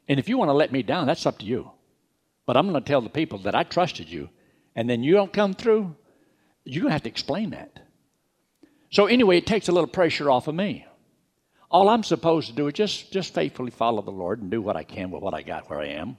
And 0.09 0.19
if 0.19 0.29
you 0.29 0.38
want 0.38 0.49
to 0.49 0.55
let 0.55 0.73
me 0.73 0.83
down, 0.83 1.07
that's 1.07 1.27
up 1.27 1.38
to 1.38 1.45
you. 1.45 1.71
But 2.49 2.57
I'm 2.57 2.71
going 2.71 2.83
to 2.83 2.88
tell 2.88 3.02
the 3.02 3.11
people 3.11 3.40
that 3.40 3.55
I 3.55 3.62
trusted 3.62 4.09
you, 4.09 4.31
and 4.75 4.88
then 4.88 5.02
you 5.02 5.12
don't 5.12 5.35
come 5.35 5.52
through, 5.52 5.95
you're 6.64 6.81
going 6.81 6.88
to 6.88 6.95
have 6.95 7.02
to 7.02 7.11
explain 7.11 7.50
that. 7.50 7.78
So, 8.90 9.05
anyway, 9.05 9.37
it 9.37 9.47
takes 9.47 9.69
a 9.69 9.73
little 9.73 9.87
pressure 9.87 10.31
off 10.31 10.49
of 10.49 10.55
me. 10.55 10.87
All 11.71 11.90
I'm 11.90 12.02
supposed 12.02 12.49
to 12.49 12.55
do 12.55 12.67
is 12.67 12.73
just, 12.73 13.12
just 13.12 13.35
faithfully 13.35 13.71
follow 13.71 14.00
the 14.00 14.11
Lord 14.11 14.40
and 14.40 14.50
do 14.50 14.62
what 14.62 14.76
I 14.76 14.83
can 14.83 15.11
with 15.11 15.23
what 15.23 15.35
I 15.35 15.43
got 15.43 15.69
where 15.69 15.78
I 15.78 15.88
am. 15.88 16.17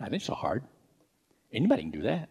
I 0.00 0.08
think 0.08 0.24
so 0.24 0.34
hard. 0.34 0.64
Anybody 1.52 1.82
can 1.82 1.92
do 1.92 2.02
that. 2.02 2.28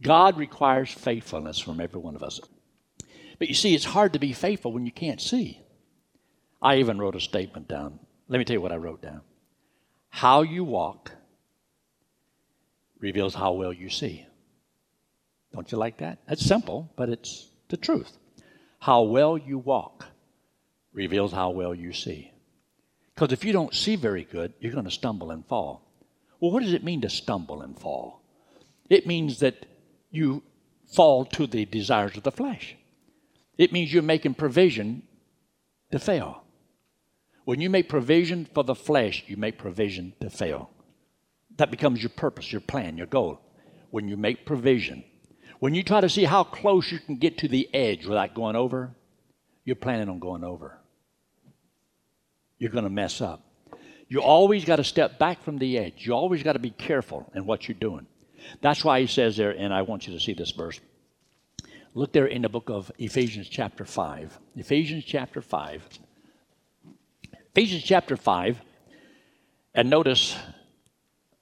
God 0.00 0.38
requires 0.38 0.92
faithfulness 0.92 1.58
from 1.58 1.80
every 1.80 2.00
one 2.00 2.14
of 2.14 2.22
us. 2.22 2.38
But 3.40 3.48
you 3.48 3.54
see, 3.54 3.74
it's 3.74 3.84
hard 3.84 4.12
to 4.12 4.20
be 4.20 4.32
faithful 4.32 4.72
when 4.72 4.86
you 4.86 4.92
can't 4.92 5.20
see. 5.20 5.60
I 6.62 6.76
even 6.76 7.00
wrote 7.00 7.16
a 7.16 7.20
statement 7.20 7.66
down. 7.66 7.98
Let 8.28 8.38
me 8.38 8.44
tell 8.44 8.54
you 8.54 8.60
what 8.60 8.70
I 8.70 8.76
wrote 8.76 9.02
down. 9.02 9.22
How 10.14 10.42
you 10.42 10.62
walk 10.62 11.10
reveals 13.00 13.34
how 13.34 13.54
well 13.54 13.72
you 13.72 13.90
see. 13.90 14.24
Don't 15.52 15.72
you 15.72 15.76
like 15.76 15.98
that? 15.98 16.20
That's 16.28 16.46
simple, 16.46 16.88
but 16.94 17.08
it's 17.08 17.48
the 17.68 17.76
truth. 17.76 18.16
How 18.78 19.02
well 19.02 19.36
you 19.36 19.58
walk 19.58 20.06
reveals 20.92 21.32
how 21.32 21.50
well 21.50 21.74
you 21.74 21.92
see. 21.92 22.30
Because 23.12 23.32
if 23.32 23.44
you 23.44 23.52
don't 23.52 23.74
see 23.74 23.96
very 23.96 24.22
good, 24.22 24.54
you're 24.60 24.72
going 24.72 24.84
to 24.84 24.90
stumble 24.92 25.32
and 25.32 25.44
fall. 25.46 25.82
Well, 26.38 26.52
what 26.52 26.62
does 26.62 26.74
it 26.74 26.84
mean 26.84 27.00
to 27.00 27.10
stumble 27.10 27.60
and 27.62 27.76
fall? 27.76 28.22
It 28.88 29.08
means 29.08 29.40
that 29.40 29.66
you 30.12 30.44
fall 30.86 31.24
to 31.24 31.48
the 31.48 31.64
desires 31.64 32.16
of 32.16 32.22
the 32.22 32.30
flesh. 32.30 32.76
It 33.58 33.72
means 33.72 33.92
you're 33.92 34.02
making 34.04 34.34
provision 34.34 35.02
to 35.90 35.98
fail. 35.98 36.43
When 37.44 37.60
you 37.60 37.68
make 37.68 37.88
provision 37.88 38.48
for 38.52 38.64
the 38.64 38.74
flesh, 38.74 39.24
you 39.26 39.36
make 39.36 39.58
provision 39.58 40.14
to 40.20 40.30
fail. 40.30 40.70
That 41.56 41.70
becomes 41.70 42.02
your 42.02 42.10
purpose, 42.10 42.50
your 42.50 42.60
plan, 42.60 42.96
your 42.96 43.06
goal. 43.06 43.40
When 43.90 44.08
you 44.08 44.16
make 44.16 44.46
provision, 44.46 45.04
when 45.60 45.74
you 45.74 45.82
try 45.82 46.00
to 46.00 46.08
see 46.08 46.24
how 46.24 46.44
close 46.44 46.90
you 46.90 46.98
can 46.98 47.16
get 47.16 47.38
to 47.38 47.48
the 47.48 47.72
edge 47.74 48.06
without 48.06 48.34
going 48.34 48.56
over, 48.56 48.94
you're 49.64 49.76
planning 49.76 50.08
on 50.08 50.18
going 50.18 50.42
over. 50.42 50.78
You're 52.58 52.70
going 52.72 52.84
to 52.84 52.90
mess 52.90 53.20
up. 53.20 53.42
You 54.08 54.20
always 54.20 54.64
got 54.64 54.76
to 54.76 54.84
step 54.84 55.18
back 55.18 55.42
from 55.42 55.58
the 55.58 55.78
edge. 55.78 56.06
You 56.06 56.12
always 56.12 56.42
got 56.42 56.54
to 56.54 56.58
be 56.58 56.70
careful 56.70 57.30
in 57.34 57.46
what 57.46 57.68
you're 57.68 57.76
doing. 57.78 58.06
That's 58.60 58.84
why 58.84 59.00
he 59.00 59.06
says 59.06 59.36
there, 59.36 59.50
and 59.50 59.72
I 59.72 59.82
want 59.82 60.06
you 60.06 60.14
to 60.14 60.20
see 60.20 60.34
this 60.34 60.50
verse. 60.50 60.80
Look 61.94 62.12
there 62.12 62.26
in 62.26 62.42
the 62.42 62.48
book 62.48 62.68
of 62.68 62.90
Ephesians, 62.98 63.48
chapter 63.48 63.84
5. 63.84 64.38
Ephesians, 64.56 65.04
chapter 65.04 65.40
5. 65.40 65.88
Ephesians, 67.56 67.84
chapter 67.84 68.16
5, 68.16 68.60
and 69.76 69.88
notice 69.88 70.36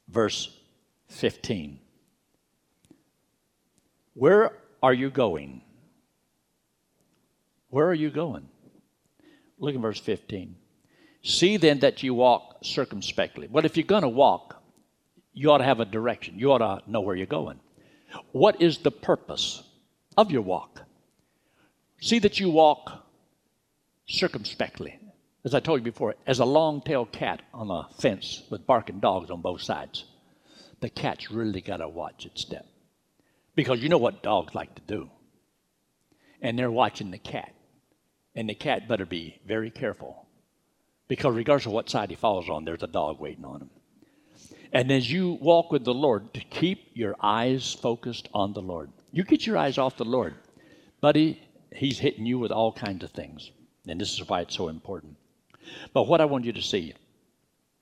verse 0.08 0.54
15. 1.08 1.78
Where 4.12 4.50
are 4.82 4.92
you 4.92 5.08
going? 5.08 5.62
Where 7.70 7.86
are 7.88 7.94
you 7.94 8.10
going? 8.10 8.46
Look 9.58 9.74
at 9.74 9.80
verse 9.80 10.00
15. 10.00 10.54
See 11.22 11.56
then 11.56 11.78
that 11.78 12.02
you 12.02 12.12
walk 12.12 12.58
circumspectly. 12.62 13.46
But 13.46 13.64
if 13.64 13.78
you're 13.78 13.86
going 13.86 14.02
to 14.02 14.08
walk, 14.10 14.62
you 15.32 15.50
ought 15.50 15.58
to 15.58 15.64
have 15.64 15.80
a 15.80 15.86
direction. 15.86 16.38
You 16.38 16.52
ought 16.52 16.58
to 16.58 16.90
know 16.90 17.00
where 17.00 17.16
you're 17.16 17.24
going. 17.24 17.58
What 18.32 18.60
is 18.60 18.76
the 18.76 18.90
purpose 18.90 19.62
of 20.18 20.30
your 20.30 20.42
walk? 20.42 20.82
See 22.02 22.18
that 22.18 22.38
you 22.38 22.50
walk 22.50 23.02
circumspectly. 24.06 24.98
As 25.44 25.54
I 25.54 25.60
told 25.60 25.80
you 25.80 25.90
before, 25.90 26.14
as 26.26 26.38
a 26.38 26.44
long 26.44 26.82
tailed 26.82 27.10
cat 27.10 27.42
on 27.52 27.68
a 27.70 27.88
fence 28.00 28.42
with 28.48 28.66
barking 28.66 29.00
dogs 29.00 29.30
on 29.30 29.40
both 29.40 29.62
sides, 29.62 30.04
the 30.80 30.88
cat's 30.88 31.30
really 31.30 31.60
got 31.60 31.78
to 31.78 31.88
watch 31.88 32.26
its 32.26 32.42
step. 32.42 32.66
Because 33.56 33.80
you 33.82 33.88
know 33.88 33.98
what 33.98 34.22
dogs 34.22 34.54
like 34.54 34.74
to 34.76 34.82
do. 34.86 35.10
And 36.40 36.58
they're 36.58 36.70
watching 36.70 37.10
the 37.10 37.18
cat. 37.18 37.52
And 38.34 38.48
the 38.48 38.54
cat 38.54 38.88
better 38.88 39.04
be 39.04 39.40
very 39.46 39.70
careful. 39.70 40.26
Because 41.08 41.34
regardless 41.34 41.66
of 41.66 41.72
what 41.72 41.90
side 41.90 42.10
he 42.10 42.16
falls 42.16 42.48
on, 42.48 42.64
there's 42.64 42.82
a 42.82 42.86
dog 42.86 43.20
waiting 43.20 43.44
on 43.44 43.62
him. 43.62 43.70
And 44.72 44.90
as 44.90 45.10
you 45.10 45.32
walk 45.40 45.70
with 45.70 45.84
the 45.84 45.92
Lord, 45.92 46.32
to 46.34 46.40
keep 46.40 46.90
your 46.94 47.14
eyes 47.20 47.74
focused 47.74 48.28
on 48.32 48.54
the 48.54 48.62
Lord. 48.62 48.90
You 49.10 49.24
get 49.24 49.46
your 49.46 49.58
eyes 49.58 49.76
off 49.76 49.98
the 49.98 50.04
Lord, 50.04 50.34
buddy, 51.00 51.42
he's 51.70 51.98
hitting 51.98 52.24
you 52.24 52.38
with 52.38 52.52
all 52.52 52.72
kinds 52.72 53.04
of 53.04 53.10
things. 53.10 53.50
And 53.86 54.00
this 54.00 54.12
is 54.14 54.26
why 54.26 54.40
it's 54.40 54.56
so 54.56 54.68
important. 54.68 55.16
But 55.92 56.06
what 56.06 56.20
I 56.20 56.24
want 56.24 56.44
you 56.44 56.52
to 56.52 56.62
see 56.62 56.94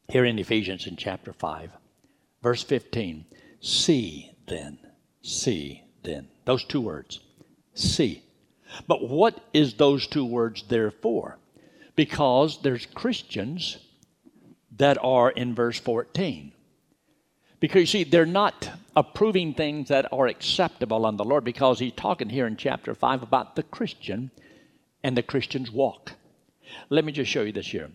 here 0.08 0.24
in 0.24 0.38
Ephesians 0.38 0.86
in 0.86 0.96
chapter 0.96 1.32
5, 1.32 1.70
verse 2.42 2.62
15 2.62 3.26
see 3.60 4.32
then 4.46 4.78
see 5.22 5.84
then. 6.02 6.28
Those 6.44 6.64
two 6.64 6.80
words. 6.80 7.20
See. 7.74 8.22
But 8.86 9.08
what 9.08 9.42
is 9.52 9.74
those 9.74 10.06
two 10.06 10.24
words 10.24 10.64
there 10.68 10.90
for? 10.90 11.38
Because 11.96 12.62
there's 12.62 12.86
Christians 12.86 13.78
that 14.76 14.96
are 15.02 15.30
in 15.30 15.54
verse 15.54 15.78
14. 15.78 16.52
Because 17.58 17.80
you 17.80 17.86
see, 17.86 18.04
they're 18.04 18.24
not 18.24 18.70
approving 18.96 19.52
things 19.52 19.88
that 19.88 20.10
are 20.12 20.26
acceptable 20.26 21.04
on 21.04 21.16
the 21.16 21.24
Lord 21.24 21.44
because 21.44 21.78
he's 21.78 21.92
talking 21.92 22.30
here 22.30 22.46
in 22.46 22.56
chapter 22.56 22.94
5 22.94 23.22
about 23.22 23.56
the 23.56 23.62
Christian 23.62 24.30
and 25.02 25.16
the 25.16 25.22
Christian's 25.22 25.70
walk. 25.70 26.12
Let 26.88 27.04
me 27.04 27.12
just 27.12 27.30
show 27.30 27.42
you 27.42 27.52
this 27.52 27.66
here. 27.66 27.90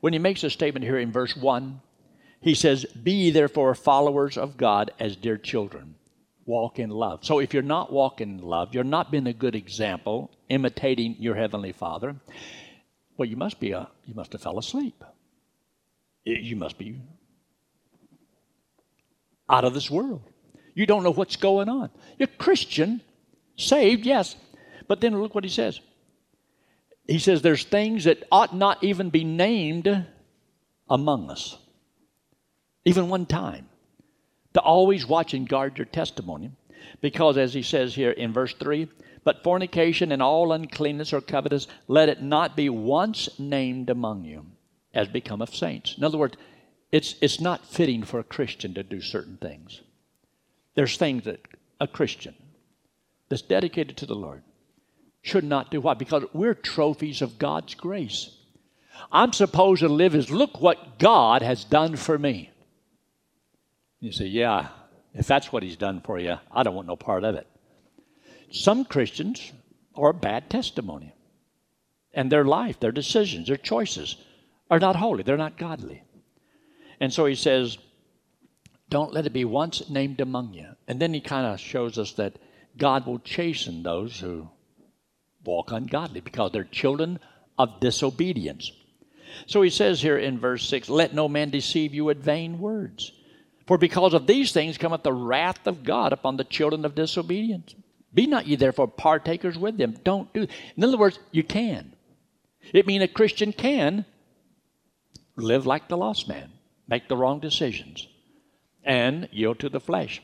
When 0.00 0.12
he 0.12 0.18
makes 0.18 0.42
a 0.44 0.50
statement 0.50 0.84
here 0.84 0.98
in 0.98 1.12
verse 1.12 1.36
1, 1.36 1.80
he 2.40 2.54
says, 2.54 2.84
Be 2.84 3.30
therefore 3.30 3.74
followers 3.74 4.38
of 4.38 4.56
God 4.56 4.92
as 4.98 5.16
dear 5.16 5.36
children 5.36 5.94
walk 6.46 6.78
in 6.78 6.90
love. 6.90 7.24
So 7.24 7.38
if 7.38 7.54
you're 7.54 7.62
not 7.62 7.92
walking 7.92 8.38
in 8.38 8.42
love, 8.42 8.74
you're 8.74 8.84
not 8.84 9.10
being 9.10 9.26
a 9.26 9.32
good 9.32 9.54
example, 9.54 10.30
imitating 10.48 11.16
your 11.18 11.34
heavenly 11.34 11.72
Father. 11.72 12.16
Well, 13.16 13.28
you 13.28 13.36
must 13.36 13.60
be 13.60 13.72
a 13.72 13.88
you 14.06 14.14
must 14.14 14.32
have 14.32 14.42
fell 14.42 14.58
asleep. 14.58 15.04
You 16.24 16.56
must 16.56 16.78
be 16.78 17.00
out 19.48 19.64
of 19.64 19.74
this 19.74 19.90
world. 19.90 20.22
You 20.74 20.86
don't 20.86 21.02
know 21.02 21.12
what's 21.12 21.36
going 21.36 21.68
on. 21.68 21.90
You're 22.18 22.28
Christian, 22.38 23.02
saved, 23.56 24.06
yes. 24.06 24.36
But 24.88 25.00
then 25.00 25.20
look 25.20 25.34
what 25.34 25.44
he 25.44 25.50
says. 25.50 25.80
He 27.10 27.18
says 27.18 27.42
there's 27.42 27.64
things 27.64 28.04
that 28.04 28.22
ought 28.30 28.54
not 28.54 28.84
even 28.84 29.10
be 29.10 29.24
named 29.24 30.06
among 30.88 31.28
us. 31.28 31.58
Even 32.84 33.08
one 33.08 33.26
time 33.26 33.68
to 34.54 34.60
always 34.60 35.04
watch 35.04 35.34
and 35.34 35.48
guard 35.48 35.76
your 35.76 35.86
testimony. 35.86 36.52
Because, 37.00 37.36
as 37.36 37.52
he 37.52 37.62
says 37.62 37.96
here 37.96 38.12
in 38.12 38.32
verse 38.32 38.54
3, 38.54 38.86
but 39.24 39.42
fornication 39.42 40.12
and 40.12 40.22
all 40.22 40.52
uncleanness 40.52 41.12
or 41.12 41.20
covetous, 41.20 41.66
let 41.88 42.08
it 42.08 42.22
not 42.22 42.54
be 42.54 42.68
once 42.68 43.28
named 43.40 43.90
among 43.90 44.24
you 44.24 44.46
as 44.94 45.08
become 45.08 45.42
of 45.42 45.52
saints. 45.52 45.96
In 45.98 46.04
other 46.04 46.16
words, 46.16 46.36
it's, 46.92 47.16
it's 47.20 47.40
not 47.40 47.66
fitting 47.66 48.04
for 48.04 48.20
a 48.20 48.24
Christian 48.24 48.72
to 48.74 48.84
do 48.84 49.00
certain 49.00 49.36
things. 49.36 49.80
There's 50.76 50.96
things 50.96 51.24
that 51.24 51.44
a 51.80 51.88
Christian 51.88 52.36
that's 53.28 53.42
dedicated 53.42 53.96
to 53.96 54.06
the 54.06 54.14
Lord 54.14 54.44
should 55.22 55.44
not 55.44 55.70
do. 55.70 55.80
Why? 55.80 55.94
Because 55.94 56.24
we're 56.32 56.54
trophies 56.54 57.22
of 57.22 57.38
God's 57.38 57.74
grace. 57.74 58.36
I'm 59.12 59.32
supposed 59.32 59.80
to 59.80 59.88
live 59.88 60.14
as 60.14 60.30
look 60.30 60.60
what 60.60 60.98
God 60.98 61.42
has 61.42 61.64
done 61.64 61.96
for 61.96 62.18
me. 62.18 62.50
You 64.00 64.12
say, 64.12 64.26
yeah, 64.26 64.68
if 65.14 65.26
that's 65.26 65.52
what 65.52 65.62
he's 65.62 65.76
done 65.76 66.00
for 66.00 66.18
you, 66.18 66.36
I 66.50 66.62
don't 66.62 66.74
want 66.74 66.88
no 66.88 66.96
part 66.96 67.24
of 67.24 67.34
it. 67.34 67.46
Some 68.50 68.84
Christians 68.84 69.52
are 69.94 70.10
a 70.10 70.14
bad 70.14 70.50
testimony. 70.50 71.14
And 72.12 72.30
their 72.30 72.44
life, 72.44 72.80
their 72.80 72.92
decisions, 72.92 73.46
their 73.46 73.56
choices 73.56 74.16
are 74.70 74.80
not 74.80 74.96
holy. 74.96 75.22
They're 75.22 75.36
not 75.36 75.58
godly. 75.58 76.02
And 76.98 77.12
so 77.12 77.26
he 77.26 77.34
says, 77.34 77.78
don't 78.88 79.12
let 79.12 79.26
it 79.26 79.32
be 79.32 79.44
once 79.44 79.88
named 79.88 80.20
among 80.20 80.54
you. 80.54 80.66
And 80.88 81.00
then 81.00 81.14
he 81.14 81.20
kind 81.20 81.46
of 81.46 81.60
shows 81.60 81.98
us 81.98 82.12
that 82.12 82.38
God 82.76 83.06
will 83.06 83.20
chasten 83.20 83.82
those 83.82 84.18
who 84.18 84.48
walk 85.44 85.72
ungodly 85.72 86.20
because 86.20 86.52
they're 86.52 86.64
children 86.64 87.18
of 87.58 87.80
disobedience. 87.80 88.72
So 89.46 89.62
he 89.62 89.70
says 89.70 90.00
here 90.00 90.18
in 90.18 90.38
verse 90.38 90.68
6 90.68 90.88
let 90.88 91.14
no 91.14 91.28
man 91.28 91.50
deceive 91.50 91.94
you 91.94 92.04
with 92.04 92.22
vain 92.22 92.58
words. 92.58 93.12
For 93.66 93.78
because 93.78 94.14
of 94.14 94.26
these 94.26 94.52
things 94.52 94.78
cometh 94.78 95.02
the 95.02 95.12
wrath 95.12 95.66
of 95.66 95.84
God 95.84 96.12
upon 96.12 96.36
the 96.36 96.44
children 96.44 96.84
of 96.84 96.94
disobedience. 96.94 97.74
Be 98.12 98.26
not 98.26 98.46
ye 98.46 98.56
therefore 98.56 98.88
partakers 98.88 99.56
with 99.56 99.76
them. 99.78 99.96
Don't 100.02 100.32
do. 100.32 100.46
In 100.76 100.84
other 100.84 100.98
words, 100.98 101.18
you 101.30 101.44
can. 101.44 101.92
It 102.74 102.86
means 102.86 103.04
a 103.04 103.08
Christian 103.08 103.52
can 103.52 104.04
live 105.36 105.66
like 105.66 105.88
the 105.88 105.96
lost 105.96 106.28
man, 106.28 106.50
make 106.88 107.08
the 107.08 107.16
wrong 107.16 107.40
decisions, 107.40 108.08
and 108.82 109.28
yield 109.30 109.60
to 109.60 109.68
the 109.68 109.80
flesh. 109.80 110.20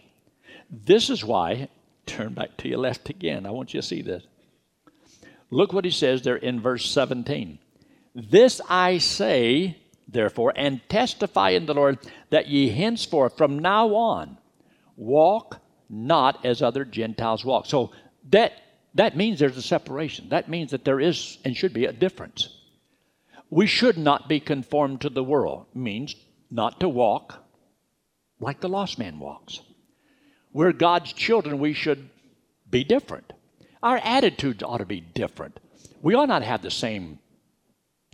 This 0.68 1.08
is 1.08 1.24
why, 1.24 1.68
turn 2.04 2.34
back 2.34 2.56
to 2.58 2.68
your 2.68 2.78
left 2.78 3.08
again. 3.08 3.46
I 3.46 3.50
want 3.50 3.72
you 3.72 3.80
to 3.80 3.86
see 3.86 4.02
this. 4.02 4.24
Look 5.50 5.72
what 5.72 5.84
he 5.84 5.90
says 5.90 6.22
there 6.22 6.36
in 6.36 6.60
verse 6.60 6.88
17. 6.90 7.58
This 8.14 8.60
I 8.68 8.98
say, 8.98 9.78
therefore, 10.08 10.52
and 10.56 10.80
testify 10.88 11.50
in 11.50 11.66
the 11.66 11.74
Lord 11.74 11.98
that 12.30 12.48
ye 12.48 12.70
henceforth, 12.70 13.36
from 13.36 13.58
now 13.58 13.94
on, 13.94 14.38
walk 14.96 15.60
not 15.88 16.44
as 16.44 16.62
other 16.62 16.84
Gentiles 16.84 17.44
walk. 17.44 17.66
So 17.66 17.92
that 18.30 18.52
that 18.94 19.16
means 19.16 19.38
there's 19.38 19.58
a 19.58 19.62
separation. 19.62 20.30
That 20.30 20.48
means 20.48 20.70
that 20.70 20.84
there 20.84 20.98
is 20.98 21.36
and 21.44 21.54
should 21.54 21.74
be 21.74 21.84
a 21.84 21.92
difference. 21.92 22.48
We 23.50 23.66
should 23.66 23.98
not 23.98 24.28
be 24.28 24.40
conformed 24.40 25.02
to 25.02 25.10
the 25.10 25.22
world. 25.22 25.66
Means 25.74 26.16
not 26.50 26.80
to 26.80 26.88
walk 26.88 27.44
like 28.40 28.60
the 28.60 28.68
lost 28.68 28.98
man 28.98 29.18
walks. 29.18 29.60
We're 30.52 30.72
God's 30.72 31.12
children, 31.12 31.58
we 31.58 31.74
should 31.74 32.08
be 32.70 32.84
different. 32.84 33.32
Our 33.86 33.98
attitudes 33.98 34.64
ought 34.64 34.78
to 34.78 34.84
be 34.84 35.00
different. 35.00 35.60
We 36.02 36.16
ought 36.16 36.26
not 36.26 36.42
have 36.42 36.60
the 36.60 36.72
same 36.72 37.20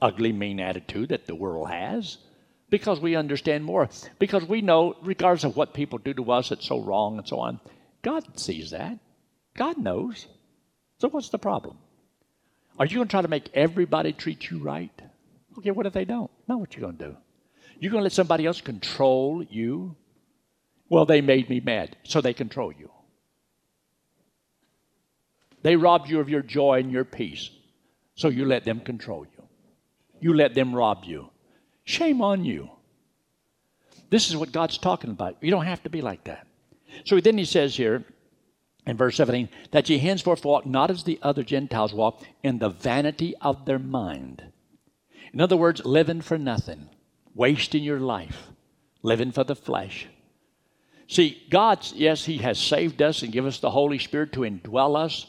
ugly, 0.02 0.30
mean 0.30 0.60
attitude 0.60 1.08
that 1.08 1.26
the 1.26 1.34
world 1.34 1.70
has 1.70 2.18
because 2.68 3.00
we 3.00 3.16
understand 3.16 3.64
more. 3.64 3.88
Because 4.18 4.44
we 4.44 4.60
know, 4.60 4.96
regardless 5.00 5.44
of 5.44 5.56
what 5.56 5.72
people 5.72 5.98
do 5.98 6.12
to 6.12 6.30
us, 6.30 6.50
it's 6.52 6.66
so 6.68 6.78
wrong 6.78 7.16
and 7.16 7.26
so 7.26 7.38
on. 7.38 7.58
God 8.02 8.38
sees 8.38 8.72
that. 8.72 8.98
God 9.56 9.78
knows. 9.78 10.26
So 10.98 11.08
what's 11.08 11.30
the 11.30 11.38
problem? 11.38 11.78
Are 12.78 12.84
you 12.84 12.96
going 12.96 13.08
to 13.08 13.10
try 13.10 13.22
to 13.22 13.28
make 13.28 13.48
everybody 13.54 14.12
treat 14.12 14.50
you 14.50 14.58
right? 14.58 14.92
Okay, 15.56 15.70
what 15.70 15.86
if 15.86 15.94
they 15.94 16.04
don't? 16.04 16.30
Know 16.48 16.58
what 16.58 16.76
you're 16.76 16.82
going 16.82 16.98
to 16.98 17.04
do? 17.12 17.16
You're 17.80 17.92
going 17.92 18.02
to 18.02 18.04
let 18.04 18.12
somebody 18.12 18.44
else 18.44 18.60
control 18.60 19.42
you? 19.42 19.96
Well, 20.90 21.06
they 21.06 21.22
made 21.22 21.48
me 21.48 21.60
mad, 21.60 21.96
so 22.04 22.20
they 22.20 22.34
control 22.34 22.72
you. 22.72 22.90
They 25.62 25.76
robbed 25.76 26.08
you 26.08 26.20
of 26.20 26.28
your 26.28 26.42
joy 26.42 26.80
and 26.80 26.90
your 26.90 27.04
peace, 27.04 27.50
so 28.14 28.28
you 28.28 28.44
let 28.44 28.64
them 28.64 28.80
control 28.80 29.26
you. 29.36 29.44
You 30.20 30.34
let 30.34 30.54
them 30.54 30.74
rob 30.74 31.04
you. 31.04 31.30
Shame 31.84 32.22
on 32.22 32.44
you. 32.44 32.70
This 34.10 34.28
is 34.28 34.36
what 34.36 34.52
God's 34.52 34.78
talking 34.78 35.10
about. 35.10 35.36
You 35.40 35.50
don't 35.50 35.64
have 35.64 35.82
to 35.84 35.90
be 35.90 36.02
like 36.02 36.24
that. 36.24 36.46
So 37.04 37.18
then 37.18 37.38
he 37.38 37.44
says 37.44 37.76
here 37.76 38.04
in 38.86 38.96
verse 38.96 39.16
17 39.16 39.48
that 39.70 39.88
ye 39.88 39.98
henceforth 39.98 40.44
walk 40.44 40.66
not 40.66 40.90
as 40.90 41.04
the 41.04 41.18
other 41.22 41.42
Gentiles 41.42 41.94
walk 41.94 42.22
in 42.42 42.58
the 42.58 42.68
vanity 42.68 43.34
of 43.40 43.64
their 43.64 43.78
mind. 43.78 44.44
In 45.32 45.40
other 45.40 45.56
words, 45.56 45.84
living 45.84 46.20
for 46.20 46.36
nothing, 46.36 46.90
wasting 47.34 47.82
your 47.82 48.00
life, 48.00 48.48
living 49.02 49.32
for 49.32 49.44
the 49.44 49.56
flesh. 49.56 50.08
See, 51.08 51.42
God, 51.50 51.86
yes, 51.94 52.24
He 52.24 52.38
has 52.38 52.58
saved 52.58 53.00
us 53.00 53.22
and 53.22 53.32
given 53.32 53.48
us 53.48 53.58
the 53.58 53.70
Holy 53.70 53.98
Spirit 53.98 54.32
to 54.32 54.40
indwell 54.40 54.96
us, 54.96 55.26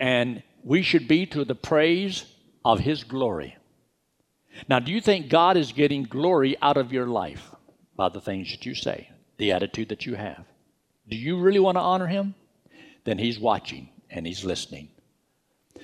and 0.00 0.42
we 0.64 0.82
should 0.82 1.06
be 1.06 1.26
to 1.26 1.44
the 1.44 1.54
praise 1.54 2.24
of 2.64 2.80
His 2.80 3.04
glory. 3.04 3.56
Now, 4.68 4.80
do 4.80 4.90
you 4.90 5.00
think 5.00 5.28
God 5.28 5.56
is 5.56 5.72
getting 5.72 6.02
glory 6.02 6.56
out 6.60 6.76
of 6.76 6.92
your 6.92 7.06
life 7.06 7.50
by 7.94 8.08
the 8.08 8.20
things 8.20 8.50
that 8.50 8.66
you 8.66 8.74
say, 8.74 9.10
the 9.36 9.52
attitude 9.52 9.90
that 9.90 10.06
you 10.06 10.14
have? 10.14 10.44
Do 11.08 11.16
you 11.16 11.38
really 11.38 11.60
want 11.60 11.76
to 11.76 11.80
honor 11.80 12.06
Him? 12.06 12.34
Then 13.04 13.18
He's 13.18 13.38
watching 13.38 13.90
and 14.10 14.26
He's 14.26 14.44
listening. 14.44 14.88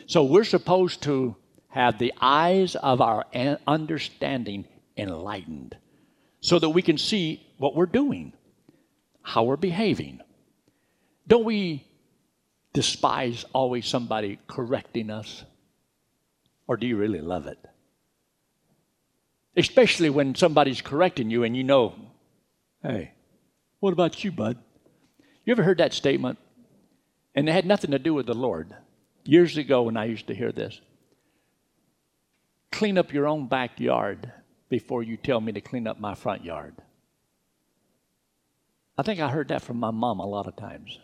So 0.07 0.25
we're 0.25 0.45
supposed 0.45 1.03
to 1.05 1.37
have 1.69 1.99
the 1.99 2.13
eyes 2.21 2.75
of 2.75 3.01
our 3.01 3.27
understanding 3.67 4.67
enlightened 4.97 5.77
so 6.41 6.59
that 6.59 6.71
we 6.71 6.83
can 6.83 6.97
see 6.97 7.47
what 7.59 7.77
we're 7.77 7.87
doing, 7.87 8.33
how 9.23 9.45
we're 9.45 9.57
behaving. 9.57 10.21
Don't 11.27 11.45
we 11.45 11.86
despise 12.77 13.47
always 13.55 13.87
somebody 13.87 14.39
correcting 14.47 15.09
us? 15.09 15.45
Or 16.67 16.77
do 16.77 16.87
you 16.87 16.99
really 16.99 17.23
love 17.23 17.47
it? 17.47 17.59
Especially 19.57 20.11
when 20.11 20.35
somebody's 20.35 20.83
correcting 20.83 21.31
you 21.31 21.43
and 21.43 21.57
you 21.57 21.65
know, 21.65 21.95
hey, 22.83 23.13
what 23.81 23.95
about 23.95 24.23
you, 24.23 24.31
bud? 24.31 24.59
You 25.47 25.53
ever 25.53 25.63
heard 25.63 25.79
that 25.79 25.95
statement? 25.95 26.39
And 27.35 27.49
it 27.49 27.53
had 27.53 27.65
nothing 27.65 27.93
to 27.93 27.99
do 27.99 28.13
with 28.13 28.27
the 28.27 28.35
Lord. 28.35 28.75
Years 29.25 29.57
ago, 29.57 29.85
when 29.85 29.97
I 29.97 30.05
used 30.05 30.27
to 30.27 30.35
hear 30.35 30.53
this, 30.53 30.79
clean 32.71 32.99
up 32.99 33.11
your 33.11 33.27
own 33.27 33.49
backyard 33.49 34.31
before 34.69 35.03
you 35.03 35.17
tell 35.17 35.41
me 35.41 35.53
to 35.53 35.63
clean 35.63 35.87
up 35.87 35.99
my 35.99 36.15
front 36.15 36.45
yard. 36.45 36.75
I 38.99 39.03
think 39.03 39.19
I 39.19 39.31
heard 39.31 39.49
that 39.49 39.63
from 39.63 39.79
my 39.79 39.91
mom 39.91 40.21
a 40.21 40.27
lot 40.27 40.47
of 40.47 40.57
times. 40.57 40.99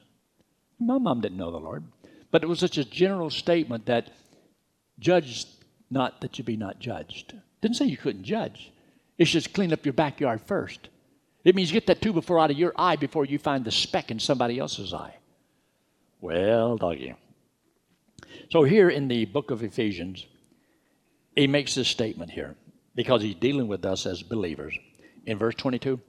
My 0.87 0.99
mom 0.99 1.21
didn't 1.21 1.39
know 1.39 1.51
the 1.51 1.59
Lord, 1.59 1.85
but 2.31 2.43
it 2.43 2.49
was 2.49 2.59
such 2.59 2.79
a 2.79 2.85
general 2.85 3.31
statement 3.31 3.87
that 3.87 4.11
judge 4.99 5.47
not 5.91 6.21
that 6.23 6.39
you 6.39 6.45
be 6.45 6.57
not 6.57 6.79
judged. 6.81 7.35
Didn't 7.61 7.77
say 7.77 7.85
you 7.85 7.97
couldn't 7.97 8.25
judge. 8.25 8.73
It's 9.19 9.31
just 9.31 9.53
clean 9.53 9.73
up 9.73 9.85
your 9.85 9.93
backyard 9.93 10.41
first. 10.47 10.89
It 11.45 11.55
means 11.55 11.71
get 11.71 11.87
that 11.87 12.01
two 12.01 12.13
before 12.13 12.41
out 12.41 12.51
of 12.51 12.59
your 12.59 12.73
eye 12.77 12.97
before 12.97 13.25
you 13.25 13.39
find 13.39 13.65
the 13.65 13.71
speck 13.71 14.11
in 14.11 14.19
somebody 14.19 14.59
else's 14.59 14.95
eye. 14.95 15.17
Well, 16.21 16.77
doggy. 16.77 17.15
So 18.51 18.63
here 18.63 18.89
in 18.89 19.09
the 19.09 19.25
book 19.27 19.51
of 19.51 19.63
Ephesians, 19.63 20.27
he 21.37 21.47
makes 21.47 21.75
this 21.75 21.89
statement 21.89 22.31
here 22.31 22.55
because 22.95 23.23
he's 23.23 23.35
dealing 23.35 23.69
with 23.69 23.85
us 23.85 24.07
as 24.07 24.23
believers. 24.23 24.77
In 25.27 25.39
verse 25.39 25.55
22, 25.57 26.01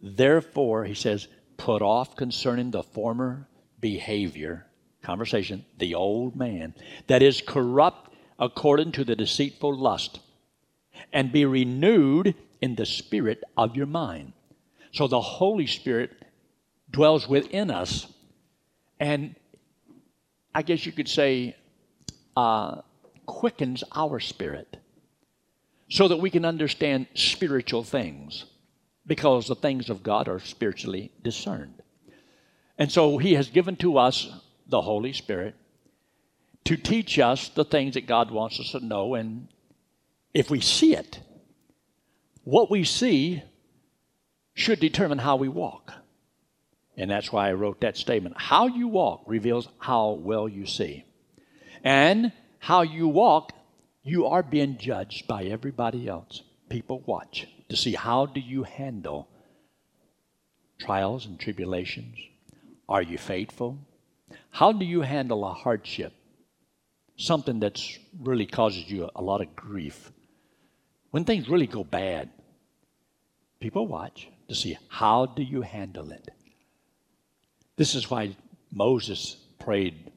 therefore, 0.00 0.84
he 0.84 0.94
says, 0.94 1.28
put 1.56 1.82
off 1.82 2.16
concerning 2.16 2.70
the 2.70 2.82
former 2.82 3.48
behavior, 3.80 4.66
conversation, 5.02 5.64
the 5.78 5.94
old 5.94 6.36
man, 6.36 6.74
that 7.06 7.22
is 7.22 7.40
corrupt 7.40 8.12
according 8.38 8.92
to 8.92 9.04
the 9.04 9.16
deceitful 9.16 9.76
lust, 9.76 10.20
and 11.12 11.32
be 11.32 11.44
renewed 11.44 12.34
in 12.60 12.74
the 12.74 12.86
spirit 12.86 13.42
of 13.56 13.76
your 13.76 13.86
mind. 13.86 14.32
So 14.92 15.06
the 15.06 15.20
Holy 15.20 15.66
Spirit 15.66 16.12
dwells 16.90 17.28
within 17.28 17.70
us, 17.70 18.06
and 18.98 19.34
I 20.54 20.62
guess 20.62 20.86
you 20.86 20.92
could 20.92 21.08
say, 21.08 21.56
uh, 22.36 22.82
quickens 23.26 23.84
our 23.94 24.18
spirit 24.20 24.78
so 25.90 26.08
that 26.08 26.16
we 26.16 26.30
can 26.30 26.44
understand 26.44 27.06
spiritual 27.14 27.84
things 27.84 28.44
because 29.06 29.48
the 29.48 29.54
things 29.54 29.90
of 29.90 30.02
God 30.02 30.28
are 30.28 30.40
spiritually 30.40 31.10
discerned. 31.22 31.82
And 32.78 32.90
so 32.90 33.18
He 33.18 33.34
has 33.34 33.48
given 33.48 33.76
to 33.76 33.98
us 33.98 34.28
the 34.68 34.80
Holy 34.80 35.12
Spirit 35.12 35.54
to 36.64 36.76
teach 36.76 37.18
us 37.18 37.48
the 37.48 37.64
things 37.64 37.94
that 37.94 38.06
God 38.06 38.30
wants 38.30 38.60
us 38.60 38.72
to 38.72 38.84
know. 38.84 39.14
And 39.14 39.48
if 40.34 40.50
we 40.50 40.60
see 40.60 40.94
it, 40.94 41.20
what 42.44 42.70
we 42.70 42.84
see 42.84 43.42
should 44.54 44.80
determine 44.80 45.18
how 45.18 45.36
we 45.36 45.48
walk. 45.48 45.92
And 46.96 47.10
that's 47.10 47.32
why 47.32 47.48
I 47.48 47.52
wrote 47.52 47.80
that 47.80 47.96
statement. 47.96 48.36
How 48.38 48.66
you 48.66 48.88
walk 48.88 49.22
reveals 49.26 49.68
how 49.78 50.10
well 50.12 50.48
you 50.48 50.66
see. 50.66 51.04
And 51.84 52.32
how 52.58 52.82
you 52.82 53.06
walk, 53.08 53.52
you 54.02 54.26
are 54.26 54.42
being 54.42 54.78
judged 54.78 55.26
by 55.26 55.44
everybody 55.44 56.08
else. 56.08 56.42
People 56.68 57.02
watch 57.06 57.46
to 57.68 57.76
see 57.76 57.92
how 57.94 58.26
do 58.26 58.40
you 58.40 58.64
handle 58.64 59.28
trials 60.78 61.24
and 61.24 61.38
tribulations? 61.38 62.18
Are 62.88 63.02
you 63.02 63.18
faithful? 63.18 63.78
How 64.50 64.72
do 64.72 64.84
you 64.84 65.02
handle 65.02 65.44
a 65.44 65.52
hardship? 65.52 66.12
Something 67.16 67.60
that's 67.60 67.98
really 68.20 68.46
causes 68.46 68.90
you 68.90 69.10
a 69.14 69.22
lot 69.22 69.40
of 69.40 69.54
grief. 69.54 70.12
When 71.10 71.24
things 71.24 71.48
really 71.48 71.66
go 71.66 71.84
bad, 71.84 72.30
people 73.60 73.86
watch 73.86 74.28
to 74.48 74.54
see 74.54 74.78
how 74.88 75.26
do 75.26 75.42
you 75.42 75.62
handle 75.62 76.10
it. 76.12 76.28
This 77.76 77.94
is 77.94 78.10
why 78.10 78.36
Moses 78.72 79.36
prayed 79.58 80.12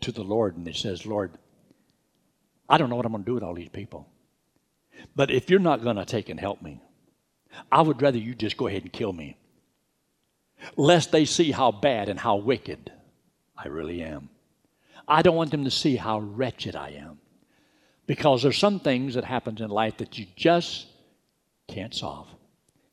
to 0.00 0.12
the 0.12 0.22
Lord 0.22 0.56
and 0.56 0.66
he 0.66 0.72
says, 0.72 1.06
Lord, 1.06 1.32
I 2.68 2.78
don't 2.78 2.90
know 2.90 2.96
what 2.96 3.06
I'm 3.06 3.12
going 3.12 3.24
to 3.24 3.30
do 3.30 3.34
with 3.34 3.42
all 3.42 3.54
these 3.54 3.68
people. 3.68 4.08
But 5.14 5.30
if 5.30 5.50
you're 5.50 5.60
not 5.60 5.82
going 5.82 5.96
to 5.96 6.04
take 6.04 6.28
and 6.28 6.40
help 6.40 6.62
me, 6.62 6.80
I 7.70 7.82
would 7.82 8.00
rather 8.00 8.18
you 8.18 8.34
just 8.34 8.56
go 8.56 8.66
ahead 8.66 8.82
and 8.82 8.92
kill 8.92 9.12
me, 9.12 9.36
lest 10.76 11.12
they 11.12 11.24
see 11.24 11.52
how 11.52 11.72
bad 11.72 12.08
and 12.08 12.18
how 12.18 12.36
wicked 12.36 12.92
I 13.56 13.68
really 13.68 14.02
am. 14.02 14.28
I 15.06 15.22
don't 15.22 15.36
want 15.36 15.50
them 15.50 15.64
to 15.64 15.70
see 15.70 15.96
how 15.96 16.20
wretched 16.20 16.76
I 16.76 16.90
am. 16.90 17.18
Because 18.06 18.42
there's 18.42 18.58
some 18.58 18.80
things 18.80 19.14
that 19.14 19.24
happens 19.24 19.60
in 19.60 19.70
life 19.70 19.98
that 19.98 20.18
you 20.18 20.26
just 20.36 20.86
can't 21.68 21.94
solve. 21.94 22.28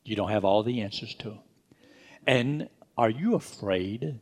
You 0.04 0.16
don't 0.16 0.30
have 0.30 0.44
all 0.44 0.62
the 0.62 0.80
answers 0.80 1.14
to. 1.16 1.38
And 2.26 2.68
are 2.96 3.10
you 3.10 3.34
afraid 3.34 4.20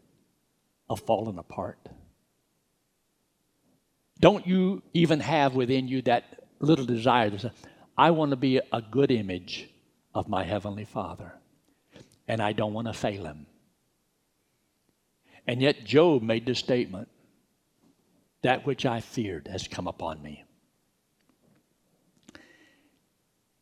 of 0.89 1.01
falling 1.01 1.39
apart? 1.39 1.79
Don't 4.21 4.47
you 4.47 4.83
even 4.95 5.21
have 5.21 5.55
within 5.55 5.89
you 5.89 6.03
that 6.03 6.49
little 6.61 6.85
desire 6.85 7.31
to 7.31 7.39
say, 7.39 7.51
I 7.97 8.11
want 8.11 8.31
to 8.31 8.37
be 8.37 8.61
a 8.73 8.83
good 8.83 9.11
image 9.11 9.69
of 10.15 10.29
my 10.29 10.45
Heavenly 10.45 10.85
Father, 10.85 11.35
and 12.29 12.41
I 12.41 12.53
don't 12.53 12.75
want 12.75 12.87
to 12.87 12.93
fail 12.93 13.25
Him? 13.25 13.47
And 15.47 15.63
yet, 15.63 15.85
Job 15.85 16.23
made 16.23 16.47
the 16.47 16.55
statement 16.55 17.09
that 18.43 18.67
which 18.67 18.87
I 18.87 19.01
feared 19.01 19.49
has 19.49 19.67
come 19.67 19.89
upon 19.89 20.23
me. 20.23 20.45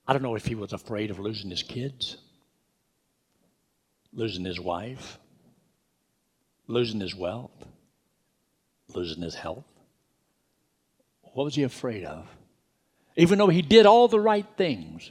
I 0.06 0.12
don't 0.12 0.22
know 0.22 0.34
if 0.34 0.46
he 0.46 0.54
was 0.54 0.72
afraid 0.72 1.10
of 1.10 1.18
losing 1.18 1.50
his 1.50 1.62
kids, 1.62 2.16
losing 4.12 4.44
his 4.44 4.60
wife, 4.60 5.18
losing 6.68 7.00
his 7.00 7.14
wealth, 7.14 7.66
losing 8.94 9.22
his 9.22 9.34
health. 9.34 9.64
What 11.22 11.44
was 11.44 11.54
he 11.54 11.64
afraid 11.64 12.04
of? 12.04 12.28
Even 13.16 13.38
though 13.38 13.48
he 13.48 13.62
did 13.62 13.86
all 13.86 14.08
the 14.08 14.20
right 14.20 14.46
things, 14.56 15.10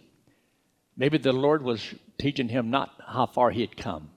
maybe 0.95 1.17
the 1.17 1.33
Lord 1.33 1.61
was 1.61 1.93
teaching 2.17 2.49
him 2.49 2.69
not 2.69 2.91
how 3.07 3.25
far 3.25 3.51
he 3.51 3.61
had 3.61 3.77
come, 3.77 4.09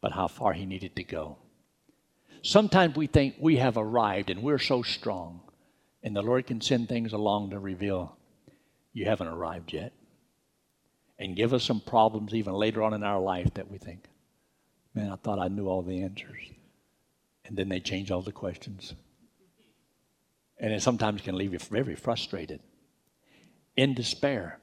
but 0.00 0.12
how 0.12 0.28
far 0.28 0.52
he 0.52 0.66
needed 0.66 0.96
to 0.96 1.04
go. 1.04 1.38
Sometimes 2.42 2.96
we 2.96 3.06
think 3.06 3.34
we 3.40 3.56
have 3.56 3.76
arrived 3.76 4.30
and 4.30 4.42
we're 4.42 4.58
so 4.58 4.82
strong, 4.82 5.40
and 6.02 6.14
the 6.14 6.22
Lord 6.22 6.46
can 6.46 6.60
send 6.60 6.88
things 6.88 7.12
along 7.12 7.50
to 7.50 7.58
reveal 7.58 8.16
you 8.92 9.04
haven't 9.04 9.28
arrived 9.28 9.72
yet. 9.72 9.92
And 11.18 11.34
give 11.34 11.52
us 11.52 11.64
some 11.64 11.80
problems 11.80 12.32
even 12.32 12.54
later 12.54 12.82
on 12.82 12.94
in 12.94 13.02
our 13.02 13.20
life 13.20 13.54
that 13.54 13.68
we 13.68 13.78
think, 13.78 14.04
man, 14.94 15.10
I 15.10 15.16
thought 15.16 15.40
I 15.40 15.48
knew 15.48 15.66
all 15.66 15.82
the 15.82 16.02
answers. 16.02 16.38
And 17.44 17.56
then 17.56 17.68
they 17.68 17.80
change 17.80 18.12
all 18.12 18.22
the 18.22 18.30
questions. 18.30 18.94
And 20.58 20.72
it 20.72 20.82
sometimes 20.82 21.22
can 21.22 21.36
leave 21.36 21.52
you 21.52 21.58
very 21.58 21.96
frustrated, 21.96 22.60
in 23.76 23.94
despair, 23.94 24.58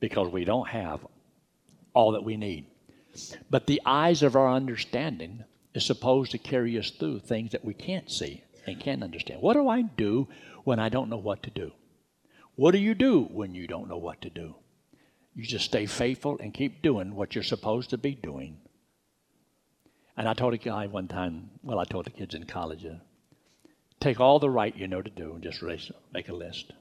because 0.00 0.30
we 0.30 0.44
don't 0.44 0.68
have 0.68 1.06
all 1.96 2.12
that 2.12 2.24
we 2.24 2.36
need. 2.36 2.66
But 3.48 3.66
the 3.66 3.80
eyes 3.86 4.22
of 4.22 4.36
our 4.36 4.52
understanding 4.52 5.44
is 5.74 5.86
supposed 5.86 6.30
to 6.32 6.38
carry 6.38 6.78
us 6.78 6.90
through 6.90 7.20
things 7.20 7.52
that 7.52 7.64
we 7.64 7.72
can't 7.72 8.10
see 8.10 8.44
and 8.66 8.78
can't 8.78 9.02
understand. 9.02 9.40
What 9.40 9.54
do 9.54 9.66
I 9.68 9.80
do 9.82 10.28
when 10.64 10.78
I 10.78 10.90
don't 10.90 11.08
know 11.08 11.16
what 11.16 11.42
to 11.44 11.50
do? 11.50 11.72
What 12.54 12.72
do 12.72 12.78
you 12.78 12.94
do 12.94 13.22
when 13.22 13.54
you 13.54 13.66
don't 13.66 13.88
know 13.88 13.96
what 13.96 14.20
to 14.22 14.30
do? 14.30 14.56
You 15.34 15.44
just 15.44 15.64
stay 15.64 15.86
faithful 15.86 16.38
and 16.38 16.52
keep 16.52 16.82
doing 16.82 17.14
what 17.14 17.34
you're 17.34 17.44
supposed 17.44 17.90
to 17.90 17.98
be 17.98 18.14
doing. 18.14 18.58
And 20.16 20.28
I 20.28 20.34
told 20.34 20.52
a 20.52 20.58
guy 20.58 20.86
one 20.86 21.08
time, 21.08 21.50
well, 21.62 21.78
I 21.78 21.84
told 21.84 22.04
the 22.04 22.10
kids 22.10 22.34
in 22.34 22.44
college, 22.44 22.84
uh, 22.84 22.96
take 24.00 24.20
all 24.20 24.38
the 24.38 24.50
right 24.50 24.76
you 24.76 24.86
know 24.86 25.00
to 25.00 25.10
do 25.10 25.32
and 25.32 25.42
just 25.42 25.62
make 26.12 26.28
a 26.28 26.34
list. 26.34 26.72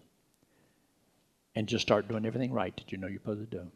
And 1.56 1.68
just 1.68 1.84
start 1.84 2.10
doing 2.10 2.26
everything 2.26 2.52
right 2.52 2.76
that 2.76 2.92
you 2.92 2.98
know 2.98 3.08
you're 3.08 3.20
supposed 3.20 3.50
to 3.50 3.58
do. 3.58 3.72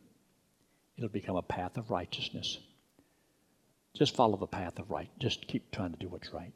It'll 1.00 1.08
become 1.08 1.38
a 1.38 1.42
path 1.42 1.78
of 1.78 1.90
righteousness. 1.90 2.58
Just 3.96 4.18
follow 4.18 4.36
the 4.36 4.48
path 4.48 4.80
of 4.80 4.92
right. 4.92 5.10
Just 5.18 5.48
keep 5.48 5.72
trying 5.72 5.94
to 5.94 5.98
do 5.98 6.10
what's 6.10 6.34
right. 6.34 6.52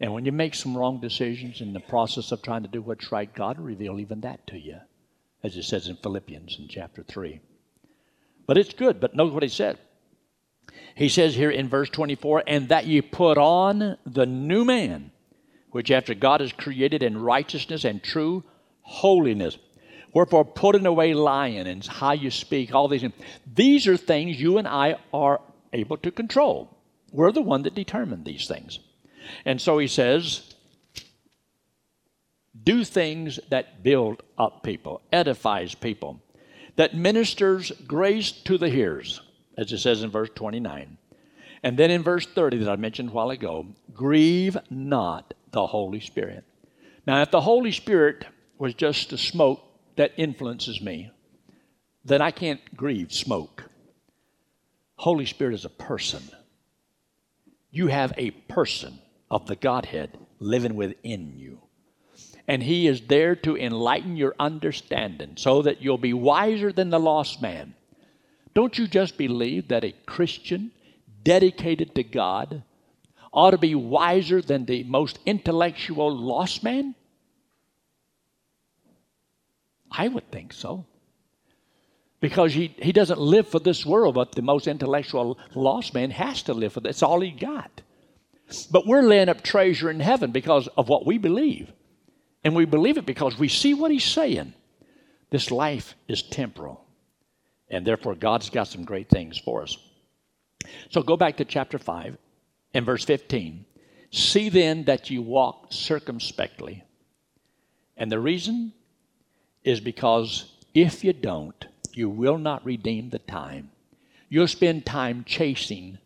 And 0.00 0.12
when 0.12 0.24
you 0.24 0.32
make 0.32 0.56
some 0.56 0.76
wrong 0.76 1.00
decisions 1.00 1.60
in 1.60 1.72
the 1.72 1.78
process 1.78 2.32
of 2.32 2.42
trying 2.42 2.64
to 2.64 2.68
do 2.68 2.82
what's 2.82 3.12
right, 3.12 3.32
God 3.32 3.58
will 3.58 3.66
reveal 3.66 4.00
even 4.00 4.22
that 4.22 4.44
to 4.48 4.58
you, 4.58 4.78
as 5.44 5.56
it 5.56 5.62
says 5.62 5.86
in 5.86 5.98
Philippians 5.98 6.56
in 6.58 6.66
chapter 6.66 7.04
3. 7.04 7.38
But 8.44 8.58
it's 8.58 8.74
good. 8.74 8.98
But 8.98 9.14
note 9.14 9.32
what 9.32 9.44
he 9.44 9.48
said. 9.48 9.78
He 10.96 11.08
says 11.08 11.36
here 11.36 11.52
in 11.52 11.68
verse 11.68 11.90
24, 11.90 12.42
and 12.48 12.70
that 12.70 12.88
ye 12.88 13.02
put 13.02 13.38
on 13.38 13.98
the 14.04 14.26
new 14.26 14.64
man, 14.64 15.12
which 15.70 15.92
after 15.92 16.14
God 16.14 16.40
is 16.40 16.52
created 16.52 17.04
in 17.04 17.22
righteousness 17.22 17.84
and 17.84 18.02
true 18.02 18.42
holiness. 18.80 19.58
Wherefore, 20.14 20.44
putting 20.44 20.86
away 20.86 21.14
lying 21.14 21.66
and 21.66 21.86
how 21.86 22.12
you 22.12 22.30
speak, 22.30 22.74
all 22.74 22.88
these 22.88 23.00
things. 23.00 23.14
These 23.54 23.86
are 23.88 23.96
things 23.96 24.40
you 24.40 24.58
and 24.58 24.68
I 24.68 24.96
are 25.12 25.40
able 25.72 25.96
to 25.98 26.10
control. 26.10 26.76
We're 27.10 27.32
the 27.32 27.42
one 27.42 27.62
that 27.62 27.74
determine 27.74 28.24
these 28.24 28.46
things. 28.46 28.78
And 29.44 29.60
so 29.60 29.78
he 29.78 29.86
says, 29.86 30.54
do 32.62 32.84
things 32.84 33.40
that 33.48 33.82
build 33.82 34.22
up 34.36 34.62
people, 34.62 35.00
edifies 35.12 35.74
people, 35.74 36.20
that 36.76 36.94
ministers 36.94 37.72
grace 37.86 38.32
to 38.32 38.58
the 38.58 38.68
hearers, 38.68 39.20
as 39.56 39.72
it 39.72 39.78
says 39.78 40.02
in 40.02 40.10
verse 40.10 40.30
29. 40.34 40.98
And 41.62 41.78
then 41.78 41.90
in 41.90 42.02
verse 42.02 42.26
30 42.26 42.58
that 42.58 42.70
I 42.70 42.76
mentioned 42.76 43.10
a 43.10 43.12
while 43.12 43.30
ago, 43.30 43.66
grieve 43.94 44.56
not 44.68 45.34
the 45.52 45.66
Holy 45.66 46.00
Spirit. 46.00 46.44
Now, 47.06 47.22
if 47.22 47.30
the 47.30 47.40
Holy 47.40 47.72
Spirit 47.72 48.26
was 48.58 48.74
just 48.74 49.12
a 49.12 49.18
smoke 49.18 49.60
that 49.96 50.12
influences 50.16 50.80
me, 50.80 51.10
then 52.04 52.20
I 52.20 52.30
can't 52.30 52.60
grieve 52.76 53.12
smoke. 53.12 53.70
Holy 54.96 55.26
Spirit 55.26 55.54
is 55.54 55.64
a 55.64 55.70
person. 55.70 56.22
You 57.70 57.88
have 57.88 58.12
a 58.16 58.30
person 58.30 58.98
of 59.30 59.46
the 59.46 59.56
Godhead 59.56 60.18
living 60.38 60.74
within 60.74 61.38
you. 61.38 61.60
And 62.46 62.62
He 62.62 62.86
is 62.86 63.02
there 63.02 63.36
to 63.36 63.56
enlighten 63.56 64.16
your 64.16 64.34
understanding 64.38 65.34
so 65.36 65.62
that 65.62 65.80
you'll 65.80 65.98
be 65.98 66.12
wiser 66.12 66.72
than 66.72 66.90
the 66.90 67.00
lost 67.00 67.40
man. 67.40 67.74
Don't 68.54 68.76
you 68.76 68.86
just 68.86 69.16
believe 69.16 69.68
that 69.68 69.84
a 69.84 69.94
Christian 70.06 70.72
dedicated 71.22 71.94
to 71.94 72.02
God 72.02 72.62
ought 73.32 73.52
to 73.52 73.58
be 73.58 73.74
wiser 73.74 74.42
than 74.42 74.66
the 74.66 74.84
most 74.84 75.18
intellectual 75.24 76.14
lost 76.14 76.62
man? 76.62 76.94
I 79.92 80.08
would 80.08 80.30
think 80.30 80.52
so 80.52 80.86
because 82.20 82.54
he, 82.54 82.74
he 82.78 82.92
doesn't 82.92 83.20
live 83.20 83.48
for 83.48 83.58
this 83.58 83.84
world, 83.84 84.14
but 84.14 84.32
the 84.32 84.42
most 84.42 84.68
intellectual 84.68 85.38
lost 85.54 85.92
man 85.92 86.10
has 86.12 86.42
to 86.44 86.54
live 86.54 86.72
for. 86.72 86.80
That's 86.80 87.02
all 87.02 87.20
he 87.20 87.32
got. 87.32 87.82
But 88.70 88.86
we're 88.86 89.02
laying 89.02 89.28
up 89.28 89.42
treasure 89.42 89.90
in 89.90 90.00
heaven 90.00 90.30
because 90.30 90.68
of 90.68 90.88
what 90.88 91.04
we 91.04 91.18
believe. 91.18 91.72
And 92.44 92.54
we 92.54 92.64
believe 92.64 92.96
it 92.96 93.06
because 93.06 93.38
we 93.38 93.48
see 93.48 93.74
what 93.74 93.90
he's 93.90 94.04
saying. 94.04 94.54
This 95.30 95.50
life 95.50 95.94
is 96.08 96.22
temporal. 96.22 96.84
And 97.68 97.86
therefore, 97.86 98.14
God's 98.14 98.50
got 98.50 98.68
some 98.68 98.84
great 98.84 99.08
things 99.08 99.38
for 99.38 99.62
us. 99.62 99.76
So 100.90 101.02
go 101.02 101.16
back 101.16 101.38
to 101.38 101.44
chapter 101.44 101.78
5 101.78 102.16
and 102.74 102.86
verse 102.86 103.04
15. 103.04 103.64
See 104.12 104.48
then 104.48 104.84
that 104.84 105.10
you 105.10 105.22
walk 105.22 105.68
circumspectly. 105.70 106.84
And 107.96 108.12
the 108.12 108.20
reason 108.20 108.74
is 109.64 109.80
because 109.80 110.52
if 110.74 111.04
you 111.04 111.12
don't, 111.12 111.66
you 111.92 112.08
will 112.08 112.38
not 112.38 112.64
redeem 112.64 113.10
the 113.10 113.18
time. 113.18 113.70
You'll 114.28 114.48
spend 114.48 114.86
time 114.86 115.24
chasing 115.26 115.98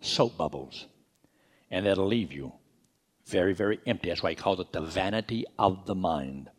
soap 0.00 0.36
bubbles, 0.36 0.86
and 1.70 1.86
that'll 1.86 2.06
leave 2.06 2.32
you 2.32 2.52
very, 3.26 3.54
very 3.54 3.80
empty. 3.86 4.08
That's 4.08 4.22
why 4.22 4.30
he 4.30 4.36
calls 4.36 4.60
it 4.60 4.72
the 4.72 4.82
vanity 4.82 5.44
of 5.58 5.86
the 5.86 5.94
mind. 5.94 6.50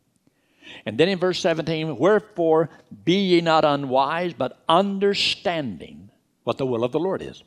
And 0.86 0.98
then 0.98 1.10
in 1.10 1.20
verse 1.20 1.40
17, 1.40 1.98
wherefore 1.98 2.70
be 3.04 3.16
ye 3.16 3.42
not 3.42 3.66
unwise, 3.66 4.34
but 4.34 4.64
understanding 4.70 6.10
what 6.44 6.58
the 6.58 6.66
will 6.66 6.84
of 6.84 6.92
the 6.92 7.00
Lord 7.00 7.22
is. 7.22 7.44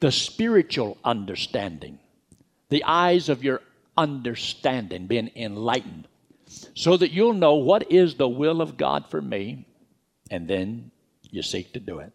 The 0.00 0.12
spiritual 0.12 0.96
understanding, 1.04 1.98
the 2.68 2.84
eyes 2.84 3.28
of 3.28 3.44
your 3.44 3.60
understanding 3.96 5.06
being 5.06 5.30
enlightened, 5.36 6.08
so 6.74 6.96
that 6.96 7.12
you'll 7.12 7.34
know 7.34 7.54
what 7.54 7.90
is 7.92 8.14
the 8.14 8.28
will 8.28 8.60
of 8.60 8.76
God 8.76 9.06
for 9.10 9.20
me 9.20 9.66
and 10.30 10.48
then 10.48 10.90
you 11.30 11.42
seek 11.42 11.72
to 11.72 11.80
do 11.80 11.98
it. 11.98 12.12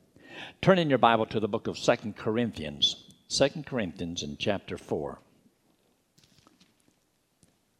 Turn 0.61 0.79
in 0.79 0.89
your 0.89 0.97
Bible 0.97 1.25
to 1.27 1.39
the 1.39 1.47
book 1.47 1.67
of 1.67 1.77
Second 1.77 2.15
Corinthians. 2.15 3.11
Second 3.27 3.65
Corinthians 3.65 4.23
in 4.23 4.37
chapter 4.37 4.77
4. 4.77 5.19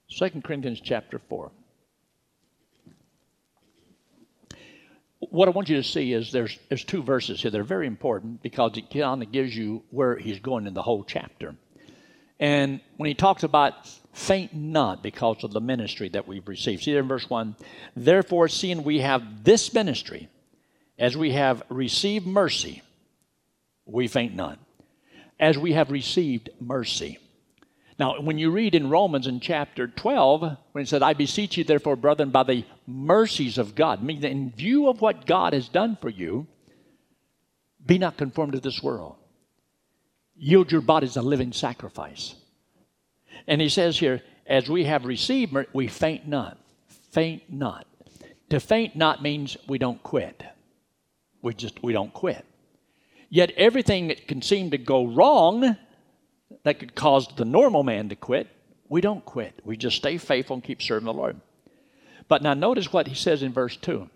2 0.09 0.29
Corinthians 0.41 0.79
chapter 0.79 1.19
4. 1.19 1.51
What 5.19 5.47
I 5.47 5.51
want 5.51 5.69
you 5.69 5.77
to 5.77 5.83
see 5.83 6.13
is 6.13 6.31
there's, 6.31 6.59
there's 6.69 6.83
two 6.83 7.01
verses 7.01 7.41
here. 7.41 7.49
They're 7.49 7.63
very 7.63 7.87
important 7.87 8.43
because 8.43 8.77
it 8.77 8.91
kind 8.91 9.23
of 9.23 9.31
gives 9.31 9.55
you 9.55 9.83
where 9.89 10.17
he's 10.17 10.39
going 10.39 10.67
in 10.67 10.73
the 10.73 10.81
whole 10.81 11.03
chapter. 11.03 11.55
And 12.39 12.81
when 12.97 13.07
he 13.07 13.15
talks 13.15 13.43
about 13.43 13.89
faint 14.13 14.53
not 14.53 15.03
because 15.03 15.43
of 15.43 15.51
the 15.51 15.59
ministry 15.59 16.07
that 16.09 16.27
we've 16.27 16.47
received. 16.47 16.83
See 16.83 16.91
there 16.91 17.01
in 17.01 17.07
verse 17.07 17.29
1 17.29 17.55
Therefore, 17.95 18.47
seeing 18.47 18.83
we 18.83 18.99
have 18.99 19.43
this 19.43 19.73
ministry, 19.73 20.29
as 20.97 21.17
we 21.17 21.31
have 21.31 21.63
received 21.69 22.25
mercy, 22.25 22.83
we 23.85 24.07
faint 24.07 24.35
not. 24.35 24.59
As 25.39 25.57
we 25.57 25.73
have 25.73 25.91
received 25.91 26.49
mercy. 26.61 27.17
Now, 27.99 28.21
when 28.21 28.37
you 28.37 28.49
read 28.49 28.75
in 28.75 28.89
Romans 28.89 29.27
in 29.27 29.39
chapter 29.39 29.87
12, 29.87 30.57
when 30.71 30.83
it 30.83 30.87
said, 30.87 31.03
I 31.03 31.13
beseech 31.13 31.57
you, 31.57 31.63
therefore, 31.63 31.95
brethren, 31.95 32.29
by 32.29 32.43
the 32.43 32.65
mercies 32.87 33.57
of 33.57 33.75
God, 33.75 34.03
meaning 34.03 34.23
in 34.23 34.51
view 34.51 34.87
of 34.87 35.01
what 35.01 35.25
God 35.25 35.53
has 35.53 35.69
done 35.69 35.97
for 36.01 36.09
you, 36.09 36.47
be 37.85 37.97
not 37.97 38.17
conformed 38.17 38.53
to 38.53 38.59
this 38.59 38.81
world. 38.81 39.15
Yield 40.35 40.71
your 40.71 40.81
bodies 40.81 41.17
a 41.17 41.21
living 41.21 41.53
sacrifice. 41.53 42.35
And 43.47 43.61
he 43.61 43.69
says 43.69 43.99
here, 43.99 44.21
as 44.45 44.69
we 44.69 44.85
have 44.85 45.05
received, 45.05 45.55
we 45.73 45.87
faint 45.87 46.27
not. 46.27 46.57
Faint 47.11 47.43
not. 47.51 47.87
To 48.49 48.59
faint 48.59 48.95
not 48.95 49.21
means 49.21 49.57
we 49.67 49.77
don't 49.77 50.01
quit. 50.03 50.43
We 51.41 51.53
just 51.53 51.81
we 51.83 51.93
don't 51.93 52.13
quit. 52.13 52.45
Yet 53.29 53.51
everything 53.57 54.09
that 54.09 54.27
can 54.27 54.41
seem 54.41 54.71
to 54.71 54.77
go 54.77 55.05
wrong 55.05 55.77
that 56.63 56.79
could 56.79 56.95
cause 56.95 57.27
the 57.35 57.45
normal 57.45 57.83
man 57.83 58.09
to 58.09 58.15
quit, 58.15 58.47
we 58.89 59.01
don't 59.01 59.25
quit. 59.25 59.59
We 59.63 59.75
just 59.75 59.97
stay 59.97 60.17
faithful 60.17 60.55
and 60.55 60.63
keep 60.63 60.81
serving 60.81 61.05
the 61.05 61.13
Lord. 61.13 61.39
But 62.27 62.43
now 62.43 62.53
notice 62.53 62.93
what 62.93 63.07
he 63.07 63.15
says 63.15 63.43
in 63.43 63.51
verse 63.51 63.75
2. 63.77 64.09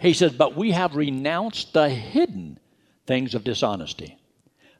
He 0.00 0.12
says, 0.12 0.32
But 0.32 0.56
we 0.56 0.72
have 0.72 0.96
renounced 0.96 1.72
the 1.72 1.88
hidden 1.88 2.58
things 3.06 3.34
of 3.34 3.44
dishonesty, 3.44 4.18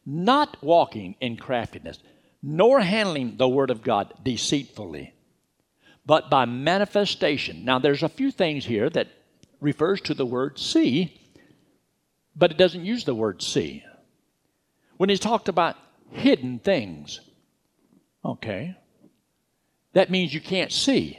not 0.04 0.56
walking 0.62 1.14
in 1.20 1.36
craftiness, 1.36 1.98
nor 2.42 2.80
handling 2.80 3.36
the 3.36 3.48
word 3.48 3.70
of 3.70 3.82
God 3.82 4.12
deceitfully, 4.22 5.14
but 6.06 6.30
by 6.30 6.44
manifestation. 6.44 7.64
Now, 7.64 7.78
there's 7.78 8.02
a 8.02 8.08
few 8.08 8.30
things 8.30 8.64
here 8.64 8.88
that 8.90 9.08
refers 9.60 10.00
to 10.02 10.14
the 10.14 10.26
word 10.26 10.58
see, 10.58 11.20
but 12.34 12.50
it 12.50 12.56
doesn't 12.56 12.84
use 12.84 13.04
the 13.04 13.14
word 13.14 13.42
see. 13.42 13.84
When 14.96 15.08
he's 15.08 15.20
talked 15.20 15.48
about 15.48 15.76
hidden 16.10 16.58
things, 16.58 17.20
okay, 18.24 18.76
that 19.92 20.10
means 20.10 20.32
you 20.32 20.40
can't 20.40 20.72
see. 20.72 21.18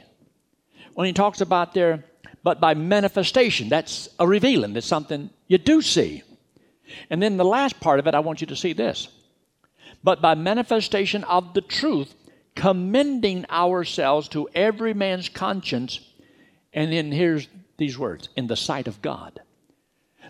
When 0.94 1.06
he 1.06 1.12
talks 1.12 1.40
about 1.40 1.74
there, 1.74 2.04
but 2.42 2.60
by 2.60 2.74
manifestation, 2.74 3.68
that's 3.68 4.08
a 4.18 4.26
revealing, 4.26 4.72
that's 4.72 4.86
something 4.86 5.30
you 5.46 5.58
do 5.58 5.82
see. 5.82 6.22
And 7.08 7.22
then 7.22 7.36
the 7.36 7.44
last 7.44 7.80
part 7.80 8.00
of 8.00 8.06
it, 8.06 8.14
I 8.14 8.20
want 8.20 8.40
you 8.40 8.48
to 8.48 8.56
see 8.56 8.72
this. 8.72 9.08
But 10.02 10.20
by 10.20 10.34
manifestation 10.34 11.24
of 11.24 11.54
the 11.54 11.60
truth, 11.60 12.14
commending 12.54 13.46
ourselves 13.50 14.28
to 14.28 14.48
every 14.54 14.94
man's 14.94 15.28
conscience, 15.28 16.00
and 16.72 16.92
then 16.92 17.12
here's 17.12 17.48
these 17.76 17.98
words 17.98 18.28
in 18.36 18.46
the 18.46 18.56
sight 18.56 18.88
of 18.88 19.02
God. 19.02 19.40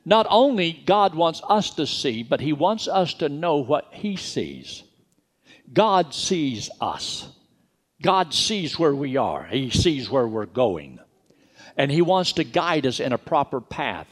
Not 0.05 0.27
only 0.29 0.73
God 0.73 1.15
wants 1.15 1.41
us 1.49 1.71
to 1.75 1.87
see, 1.87 2.23
but 2.23 2.41
He 2.41 2.53
wants 2.53 2.89
us 2.89 3.15
to 3.15 3.29
know 3.29 3.57
what 3.57 3.89
He 3.93 4.17
sees. 4.17 4.83
God 5.73 6.13
sees 6.13 6.71
us. 6.81 7.29
God 8.03 8.35
sees 8.35 8.79
where 8.79 8.95
we 8.95 9.17
are, 9.17 9.45
He 9.45 9.71
sees 9.71 10.11
where 10.11 10.27
we're 10.27 10.47
going. 10.47 10.99
And 11.77 11.91
He 11.91 12.03
wants 12.03 12.33
to 12.33 12.45
guide 12.45 12.87
us 12.87 13.01
in 13.01 13.13
a 13.13 13.19
proper 13.19 13.61
path. 13.61 14.09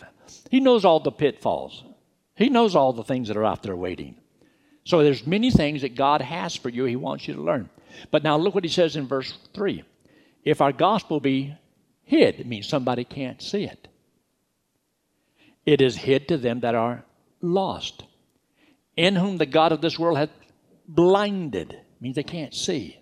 He 0.50 0.60
knows 0.60 0.84
all 0.84 1.00
the 1.00 1.12
pitfalls, 1.12 1.84
He 2.36 2.48
knows 2.48 2.76
all 2.76 2.92
the 2.92 3.04
things 3.04 3.28
that 3.28 3.36
are 3.36 3.44
out 3.44 3.62
there 3.62 3.76
waiting. 3.76 4.19
So 4.84 5.02
there's 5.02 5.26
many 5.26 5.50
things 5.50 5.82
that 5.82 5.94
God 5.94 6.20
has 6.20 6.56
for 6.56 6.68
you, 6.68 6.84
He 6.84 6.96
wants 6.96 7.28
you 7.28 7.34
to 7.34 7.42
learn. 7.42 7.68
But 8.10 8.22
now 8.22 8.36
look 8.36 8.54
what 8.54 8.64
He 8.64 8.70
says 8.70 8.96
in 8.96 9.06
verse 9.06 9.36
3 9.54 9.84
If 10.44 10.60
our 10.60 10.72
gospel 10.72 11.20
be 11.20 11.54
hid, 12.04 12.40
it 12.40 12.46
means 12.46 12.68
somebody 12.68 13.04
can't 13.04 13.40
see 13.42 13.64
it. 13.64 13.88
It 15.66 15.80
is 15.80 15.96
hid 15.96 16.28
to 16.28 16.38
them 16.38 16.60
that 16.60 16.74
are 16.74 17.04
lost, 17.40 18.04
in 18.96 19.16
whom 19.16 19.38
the 19.38 19.46
God 19.46 19.72
of 19.72 19.80
this 19.80 19.98
world 19.98 20.18
hath 20.18 20.30
blinded, 20.88 21.78
means 22.00 22.16
they 22.16 22.22
can't 22.22 22.54
see. 22.54 22.98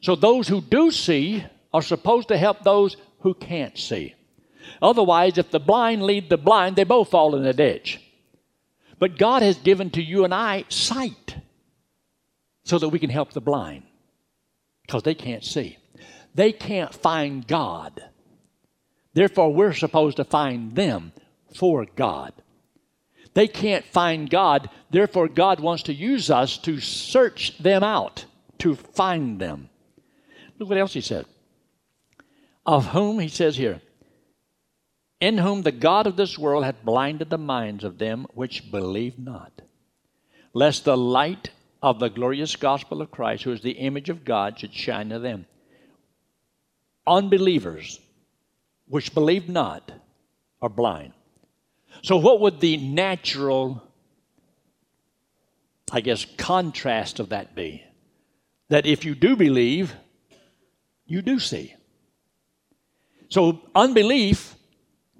So 0.00 0.16
those 0.16 0.48
who 0.48 0.60
do 0.60 0.90
see 0.90 1.44
are 1.72 1.82
supposed 1.82 2.28
to 2.28 2.38
help 2.38 2.62
those 2.62 2.96
who 3.20 3.34
can't 3.34 3.78
see. 3.78 4.14
Otherwise, 4.80 5.38
if 5.38 5.50
the 5.50 5.60
blind 5.60 6.02
lead 6.02 6.28
the 6.28 6.36
blind, 6.36 6.76
they 6.76 6.84
both 6.84 7.10
fall 7.10 7.34
in 7.36 7.42
the 7.42 7.52
ditch. 7.52 8.00
But 9.02 9.18
God 9.18 9.42
has 9.42 9.56
given 9.56 9.90
to 9.90 10.00
you 10.00 10.22
and 10.22 10.32
I 10.32 10.64
sight 10.68 11.34
so 12.62 12.78
that 12.78 12.90
we 12.90 13.00
can 13.00 13.10
help 13.10 13.32
the 13.32 13.40
blind 13.40 13.82
because 14.82 15.02
they 15.02 15.16
can't 15.16 15.42
see. 15.42 15.76
They 16.36 16.52
can't 16.52 16.94
find 16.94 17.44
God. 17.44 18.00
Therefore, 19.12 19.52
we're 19.52 19.72
supposed 19.72 20.18
to 20.18 20.24
find 20.24 20.76
them 20.76 21.12
for 21.52 21.84
God. 21.96 22.32
They 23.34 23.48
can't 23.48 23.84
find 23.84 24.30
God, 24.30 24.70
therefore, 24.92 25.26
God 25.26 25.58
wants 25.58 25.82
to 25.84 25.92
use 25.92 26.30
us 26.30 26.56
to 26.58 26.78
search 26.78 27.58
them 27.58 27.82
out, 27.82 28.26
to 28.58 28.76
find 28.76 29.40
them. 29.40 29.68
Look 30.60 30.68
what 30.68 30.78
else 30.78 30.92
he 30.92 31.00
said. 31.00 31.26
Of 32.64 32.86
whom, 32.86 33.18
he 33.18 33.26
says 33.26 33.56
here, 33.56 33.80
in 35.22 35.38
whom 35.38 35.62
the 35.62 35.70
God 35.70 36.08
of 36.08 36.16
this 36.16 36.36
world 36.36 36.64
hath 36.64 36.84
blinded 36.84 37.30
the 37.30 37.38
minds 37.38 37.84
of 37.84 37.98
them 37.98 38.26
which 38.34 38.72
believe 38.72 39.20
not, 39.20 39.62
lest 40.52 40.84
the 40.84 40.96
light 40.96 41.50
of 41.80 42.00
the 42.00 42.08
glorious 42.08 42.56
gospel 42.56 43.00
of 43.00 43.12
Christ, 43.12 43.44
who 43.44 43.52
is 43.52 43.60
the 43.60 43.70
image 43.70 44.08
of 44.08 44.24
God, 44.24 44.58
should 44.58 44.74
shine 44.74 45.10
to 45.10 45.20
them. 45.20 45.46
Unbelievers 47.06 48.00
which 48.88 49.14
believe 49.14 49.48
not 49.48 49.92
are 50.60 50.68
blind. 50.68 51.12
So, 52.02 52.16
what 52.16 52.40
would 52.40 52.58
the 52.58 52.76
natural, 52.78 53.80
I 55.92 56.00
guess, 56.00 56.26
contrast 56.36 57.20
of 57.20 57.28
that 57.28 57.54
be? 57.54 57.84
That 58.70 58.86
if 58.86 59.04
you 59.04 59.14
do 59.14 59.36
believe, 59.36 59.94
you 61.06 61.22
do 61.22 61.38
see. 61.38 61.76
So, 63.28 63.60
unbelief, 63.72 64.56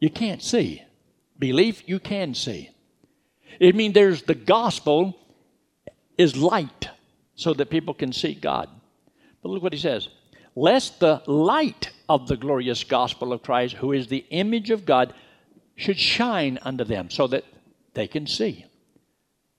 you 0.03 0.11
can't 0.11 0.43
see. 0.43 0.83
Belief, 1.39 1.89
you 1.89 2.01
can 2.01 2.35
see. 2.35 2.71
It 3.61 3.77
means 3.77 3.95
there's 3.95 4.25
the 4.25 4.35
gospel 4.35 5.17
is 6.19 6.37
light 6.37 6.89
so 7.37 7.55
that 7.55 7.71
people 7.71 7.95
can 7.95 8.13
see 8.13 8.35
God. 8.35 8.69
But 9.41 9.51
look 9.51 9.63
what 9.63 9.73
he 9.73 9.79
says 9.79 10.09
lest 10.57 10.99
the 10.99 11.23
light 11.27 11.91
of 12.09 12.27
the 12.27 12.37
glorious 12.37 12.83
gospel 12.83 13.33
of 13.33 13.45
Christ, 13.45 13.77
who 13.77 13.93
is 13.93 14.09
the 14.09 14.27
image 14.31 14.71
of 14.71 14.85
God, 14.85 15.15
should 15.77 16.01
shine 16.01 16.59
unto 16.63 16.83
them 16.83 17.09
so 17.09 17.29
that 17.29 17.45
they 17.95 18.09
can 18.09 18.27
see. 18.27 18.67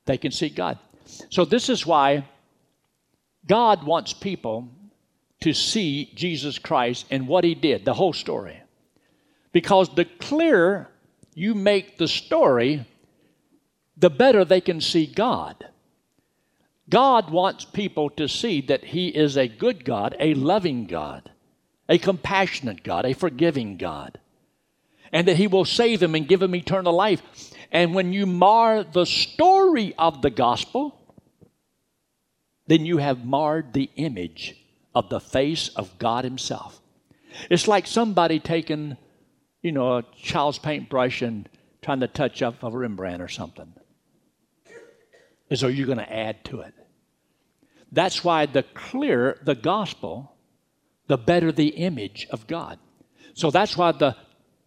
They 0.04 0.18
can 0.18 0.30
see 0.30 0.50
God. 0.50 0.78
So, 1.30 1.46
this 1.46 1.70
is 1.70 1.86
why 1.86 2.28
God 3.46 3.82
wants 3.82 4.12
people 4.12 4.68
to 5.40 5.54
see 5.54 6.12
Jesus 6.14 6.58
Christ 6.58 7.06
and 7.10 7.26
what 7.26 7.44
He 7.44 7.54
did, 7.54 7.86
the 7.86 7.94
whole 7.94 8.12
story. 8.12 8.60
Because 9.54 9.94
the 9.94 10.04
clearer 10.04 10.90
you 11.34 11.54
make 11.54 11.96
the 11.96 12.08
story, 12.08 12.84
the 13.96 14.10
better 14.10 14.44
they 14.44 14.60
can 14.60 14.82
see 14.82 15.06
God. 15.06 15.66
God 16.90 17.30
wants 17.30 17.64
people 17.64 18.10
to 18.10 18.28
see 18.28 18.60
that 18.60 18.84
He 18.84 19.08
is 19.08 19.38
a 19.38 19.48
good 19.48 19.86
God, 19.86 20.14
a 20.20 20.34
loving 20.34 20.84
God, 20.84 21.30
a 21.88 21.96
compassionate 21.96 22.82
God, 22.82 23.06
a 23.06 23.14
forgiving 23.14 23.78
God 23.78 24.18
and 25.14 25.28
that 25.28 25.36
He 25.36 25.46
will 25.46 25.64
save 25.64 26.00
them 26.00 26.16
and 26.16 26.28
give 26.28 26.40
them 26.40 26.56
eternal 26.56 26.92
life. 26.92 27.22
And 27.70 27.94
when 27.94 28.12
you 28.12 28.26
mar 28.26 28.82
the 28.82 29.06
story 29.06 29.94
of 29.96 30.20
the 30.22 30.30
gospel, 30.30 31.00
then 32.66 32.84
you 32.84 32.98
have 32.98 33.24
marred 33.24 33.72
the 33.72 33.90
image 33.94 34.56
of 34.92 35.08
the 35.10 35.20
face 35.20 35.68
of 35.68 35.98
God 36.00 36.24
Himself. 36.24 36.80
It's 37.48 37.68
like 37.68 37.86
somebody 37.86 38.40
taking, 38.40 38.96
you 39.64 39.72
know, 39.72 39.96
a 39.96 40.04
child's 40.14 40.58
paintbrush 40.58 41.22
and 41.22 41.48
trying 41.80 42.00
to 42.00 42.06
touch 42.06 42.42
up 42.42 42.62
a 42.62 42.70
Rembrandt 42.70 43.22
or 43.22 43.28
something. 43.28 43.72
Is 45.48 45.64
are 45.64 45.70
you 45.70 45.86
going 45.86 45.98
to 45.98 46.12
add 46.12 46.44
to 46.44 46.60
it? 46.60 46.74
That's 47.90 48.22
why 48.22 48.44
the 48.44 48.62
clearer 48.62 49.38
the 49.42 49.54
gospel, 49.54 50.36
the 51.06 51.16
better 51.16 51.50
the 51.50 51.68
image 51.68 52.26
of 52.30 52.46
God. 52.46 52.78
So 53.32 53.50
that's 53.50 53.74
why 53.74 53.92
the 53.92 54.16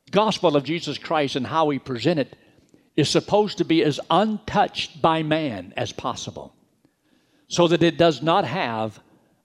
gospel 0.10 0.55
of 0.55 0.63
Jesus 0.63 0.97
Christ 0.97 1.36
and 1.36 1.45
how 1.45 1.65
we 1.65 1.77
present 1.77 2.19
it 2.19 2.36
is 2.95 3.07
supposed 3.07 3.60
to 3.60 3.65
be 3.65 3.83
as 3.83 3.99
untouched 4.10 4.99
by 4.99 5.21
man 5.21 5.75
as 5.77 5.91
possible 5.91 6.55
so 7.47 7.67
that 7.67 7.83
it 7.83 7.99
does 7.99 8.23
not 8.23 8.45
have 8.45 8.99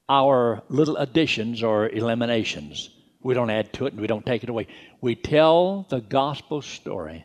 our 0.08 0.62
little 0.70 0.96
additions 0.96 1.62
or 1.62 1.90
eliminations. 1.90 2.88
We 3.22 3.34
don't 3.34 3.50
add 3.50 3.72
to 3.74 3.86
it 3.86 3.92
and 3.92 4.00
we 4.00 4.06
don't 4.06 4.26
take 4.26 4.42
it 4.42 4.48
away. 4.48 4.66
We 5.00 5.14
tell 5.14 5.86
the 5.88 6.00
gospel 6.00 6.62
story 6.62 7.24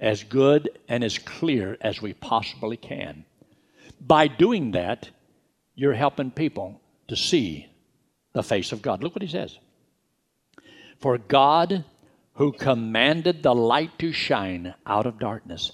as 0.00 0.24
good 0.24 0.78
and 0.88 1.02
as 1.04 1.18
clear 1.18 1.76
as 1.80 2.00
we 2.00 2.12
possibly 2.12 2.76
can. 2.76 3.24
By 4.00 4.28
doing 4.28 4.72
that, 4.72 5.10
you're 5.74 5.94
helping 5.94 6.30
people 6.30 6.80
to 7.08 7.16
see 7.16 7.66
the 8.32 8.42
face 8.42 8.72
of 8.72 8.82
God. 8.82 9.02
Look 9.02 9.14
what 9.14 9.22
he 9.22 9.28
says. 9.28 9.58
For 10.98 11.18
God 11.18 11.84
who 12.34 12.52
commanded 12.52 13.42
the 13.42 13.54
light 13.54 13.98
to 13.98 14.12
shine 14.12 14.74
out 14.86 15.06
of 15.06 15.18
darkness, 15.18 15.72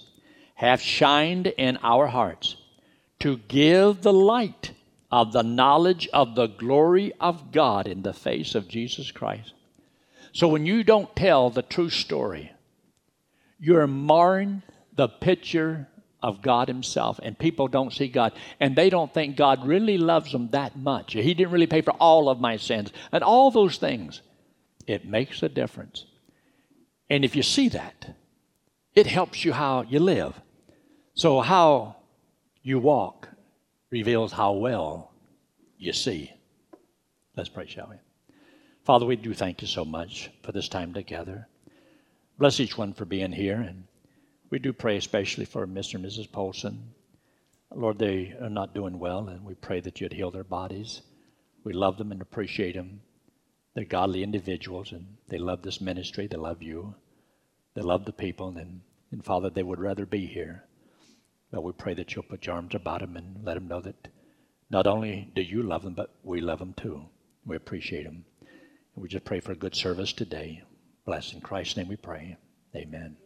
hath 0.55 0.81
shined 0.81 1.47
in 1.47 1.77
our 1.83 2.07
hearts 2.07 2.55
to 3.19 3.37
give 3.47 4.01
the 4.01 4.13
light 4.13 4.72
of 5.13 5.31
the 5.31 5.43
knowledge 5.43 6.09
of 6.11 6.33
the 6.33 6.47
glory 6.47 7.13
of 7.19 7.51
God 7.51 7.87
in 7.87 8.01
the 8.01 8.13
face 8.13 8.55
of 8.55 8.67
Jesus 8.67 9.11
Christ. 9.11 9.53
So 10.31 10.47
when 10.47 10.65
you 10.65 10.83
don't 10.83 11.15
tell 11.15 11.51
the 11.51 11.61
true 11.61 11.91
story, 11.91 12.51
you're 13.59 13.85
marring 13.85 14.63
the 14.95 15.07
picture 15.07 15.87
of 16.23 16.41
God 16.41 16.67
Himself, 16.67 17.19
and 17.21 17.37
people 17.37 17.67
don't 17.67 17.93
see 17.93 18.07
God, 18.07 18.33
and 18.59 18.75
they 18.75 18.89
don't 18.89 19.13
think 19.13 19.35
God 19.35 19.67
really 19.67 19.99
loves 19.99 20.31
them 20.31 20.49
that 20.49 20.75
much. 20.79 21.13
He 21.13 21.35
didn't 21.35 21.51
really 21.51 21.67
pay 21.67 21.81
for 21.81 21.91
all 21.91 22.27
of 22.27 22.39
my 22.39 22.57
sins, 22.57 22.91
and 23.11 23.23
all 23.23 23.51
those 23.51 23.77
things. 23.77 24.23
It 24.87 25.05
makes 25.05 25.43
a 25.43 25.47
difference. 25.47 26.05
And 27.07 27.23
if 27.23 27.35
you 27.35 27.43
see 27.43 27.69
that, 27.69 28.15
it 28.95 29.05
helps 29.05 29.45
you 29.45 29.53
how 29.53 29.83
you 29.83 29.99
live. 29.99 30.41
So, 31.13 31.41
how 31.41 31.97
you 32.63 32.79
walk 32.79 33.29
reveals 33.93 34.31
how 34.31 34.53
well 34.53 35.11
you 35.77 35.93
see. 35.93 36.33
Let's 37.37 37.47
pray, 37.47 37.67
shall 37.67 37.89
we? 37.91 37.97
Father, 38.83 39.05
we 39.05 39.15
do 39.15 39.35
thank 39.35 39.61
you 39.61 39.67
so 39.67 39.85
much 39.85 40.31
for 40.41 40.51
this 40.51 40.67
time 40.67 40.95
together. 40.95 41.47
Bless 42.39 42.59
each 42.59 42.75
one 42.75 42.93
for 42.93 43.05
being 43.05 43.31
here. 43.31 43.61
And 43.61 43.83
we 44.49 44.57
do 44.57 44.73
pray 44.73 44.97
especially 44.97 45.45
for 45.45 45.67
Mr. 45.67 45.93
and 45.93 46.05
Mrs. 46.05 46.31
Polson. 46.31 46.95
Lord, 47.69 47.99
they 47.99 48.35
are 48.41 48.49
not 48.49 48.73
doing 48.73 48.97
well, 48.97 49.27
and 49.27 49.45
we 49.45 49.53
pray 49.53 49.79
that 49.81 50.01
you'd 50.01 50.13
heal 50.13 50.31
their 50.31 50.43
bodies. 50.43 51.03
We 51.63 51.73
love 51.73 51.99
them 51.99 52.11
and 52.11 52.19
appreciate 52.19 52.73
them. 52.73 53.01
They're 53.75 53.85
godly 53.85 54.23
individuals, 54.23 54.91
and 54.91 55.05
they 55.27 55.37
love 55.37 55.61
this 55.61 55.81
ministry. 55.81 56.25
They 56.25 56.37
love 56.37 56.63
you. 56.63 56.95
They 57.75 57.83
love 57.83 58.05
the 58.05 58.11
people, 58.11 58.57
and, 58.57 58.81
and 59.11 59.23
Father, 59.23 59.51
they 59.51 59.63
would 59.63 59.79
rather 59.79 60.07
be 60.07 60.25
here. 60.25 60.63
But 61.53 61.63
we 61.63 61.71
pray 61.71 61.93
that 61.93 62.15
you'll 62.15 62.23
put 62.23 62.47
your 62.47 62.55
arms 62.55 62.73
about 62.73 63.01
them 63.01 63.15
and 63.15 63.45
let 63.45 63.53
them 63.53 63.67
know 63.67 63.79
that 63.81 64.07
not 64.71 64.87
only 64.87 65.29
do 65.35 65.43
you 65.43 65.61
love 65.61 65.83
them, 65.83 65.93
but 65.93 66.09
we 66.23 66.41
love 66.41 66.57
them 66.57 66.73
too. 66.73 67.05
We 67.45 67.55
appreciate 67.55 68.05
them. 68.05 68.25
And 68.41 69.03
we 69.03 69.07
just 69.07 69.23
pray 69.23 69.39
for 69.39 69.51
a 69.51 69.55
good 69.55 69.75
service 69.75 70.13
today. 70.13 70.63
Bless 71.05 71.31
in 71.31 71.41
Christ's 71.41 71.77
name 71.77 71.89
we 71.89 71.95
pray. 71.95 72.37
Amen. 72.75 73.17